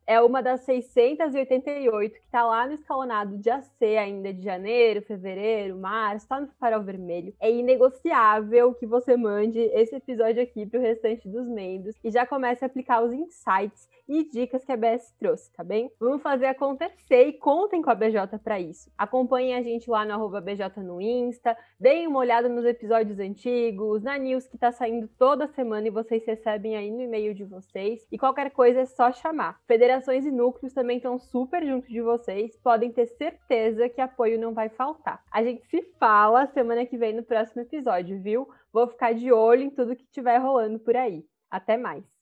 é 0.06 0.20
uma 0.20 0.42
das 0.42 0.61
688 0.61 2.12
que 2.12 2.26
está 2.26 2.44
lá 2.44 2.66
no 2.66 2.75
escalonado 2.75 3.38
de 3.38 3.49
AC 3.49 3.82
ainda 3.99 4.32
de 4.32 4.42
janeiro, 4.42 5.00
fevereiro, 5.00 5.78
março, 5.78 6.26
está 6.26 6.40
no 6.40 6.49
farol 6.61 6.82
vermelho, 6.82 7.34
é 7.40 7.50
inegociável 7.50 8.75
que 8.75 8.87
você 8.87 9.16
mande 9.16 9.58
esse 9.58 9.96
episódio 9.96 10.42
aqui 10.42 10.66
para 10.66 10.78
o 10.78 10.82
restante 10.82 11.26
dos 11.26 11.49
membros 11.49 11.96
e 12.04 12.11
já 12.11 12.26
comece 12.26 12.64
a 12.64 12.66
aplicar 12.66 13.02
os 13.02 13.12
insights 13.12 13.88
e 14.06 14.25
dicas 14.25 14.64
que 14.64 14.73
a 14.73 14.76
BS 14.76 15.14
trouxe, 15.18 15.50
tá 15.52 15.64
bem? 15.64 15.90
Vamos 15.99 16.23
fazer 16.23 16.46
acontecer 16.46 17.26
e 17.26 17.32
contem 17.32 17.80
com 17.80 17.90
a 17.90 17.94
BJ 17.94 18.38
para 18.38 18.61
isso. 18.61 18.90
Acompanhem 18.99 19.54
a 19.54 19.62
gente 19.62 19.88
lá 19.88 20.04
no 20.04 20.12
arroba 20.12 20.40
BJ 20.40 20.82
no 20.82 21.00
Insta, 21.00 21.56
deem 21.94 22.08
uma 22.08 22.18
olhada 22.18 22.48
nos 22.48 22.64
episódios 22.64 23.20
antigos, 23.20 24.02
na 24.02 24.18
news 24.18 24.48
que 24.48 24.58
tá 24.58 24.72
saindo 24.72 25.06
toda 25.16 25.46
semana 25.46 25.86
e 25.86 25.92
vocês 25.92 26.26
recebem 26.26 26.76
aí 26.76 26.90
no 26.90 27.00
e-mail 27.00 27.32
de 27.32 27.44
vocês. 27.44 28.04
E 28.10 28.18
qualquer 28.18 28.50
coisa 28.50 28.80
é 28.80 28.84
só 28.84 29.12
chamar. 29.12 29.60
Federações 29.64 30.26
e 30.26 30.30
núcleos 30.32 30.74
também 30.74 30.96
estão 30.96 31.20
super 31.20 31.64
junto 31.64 31.86
de 31.86 32.00
vocês, 32.00 32.56
podem 32.56 32.90
ter 32.90 33.06
certeza 33.06 33.88
que 33.88 34.00
apoio 34.00 34.40
não 34.40 34.52
vai 34.52 34.68
faltar. 34.68 35.22
A 35.30 35.44
gente 35.44 35.64
se 35.68 35.82
fala 36.00 36.48
semana 36.48 36.84
que 36.84 36.98
vem 36.98 37.14
no 37.14 37.22
próximo 37.22 37.62
episódio, 37.62 38.20
viu? 38.20 38.48
Vou 38.72 38.88
ficar 38.88 39.14
de 39.14 39.30
olho 39.30 39.62
em 39.62 39.70
tudo 39.70 39.94
que 39.94 40.02
estiver 40.02 40.38
rolando 40.38 40.80
por 40.80 40.96
aí. 40.96 41.24
Até 41.48 41.76
mais! 41.76 42.13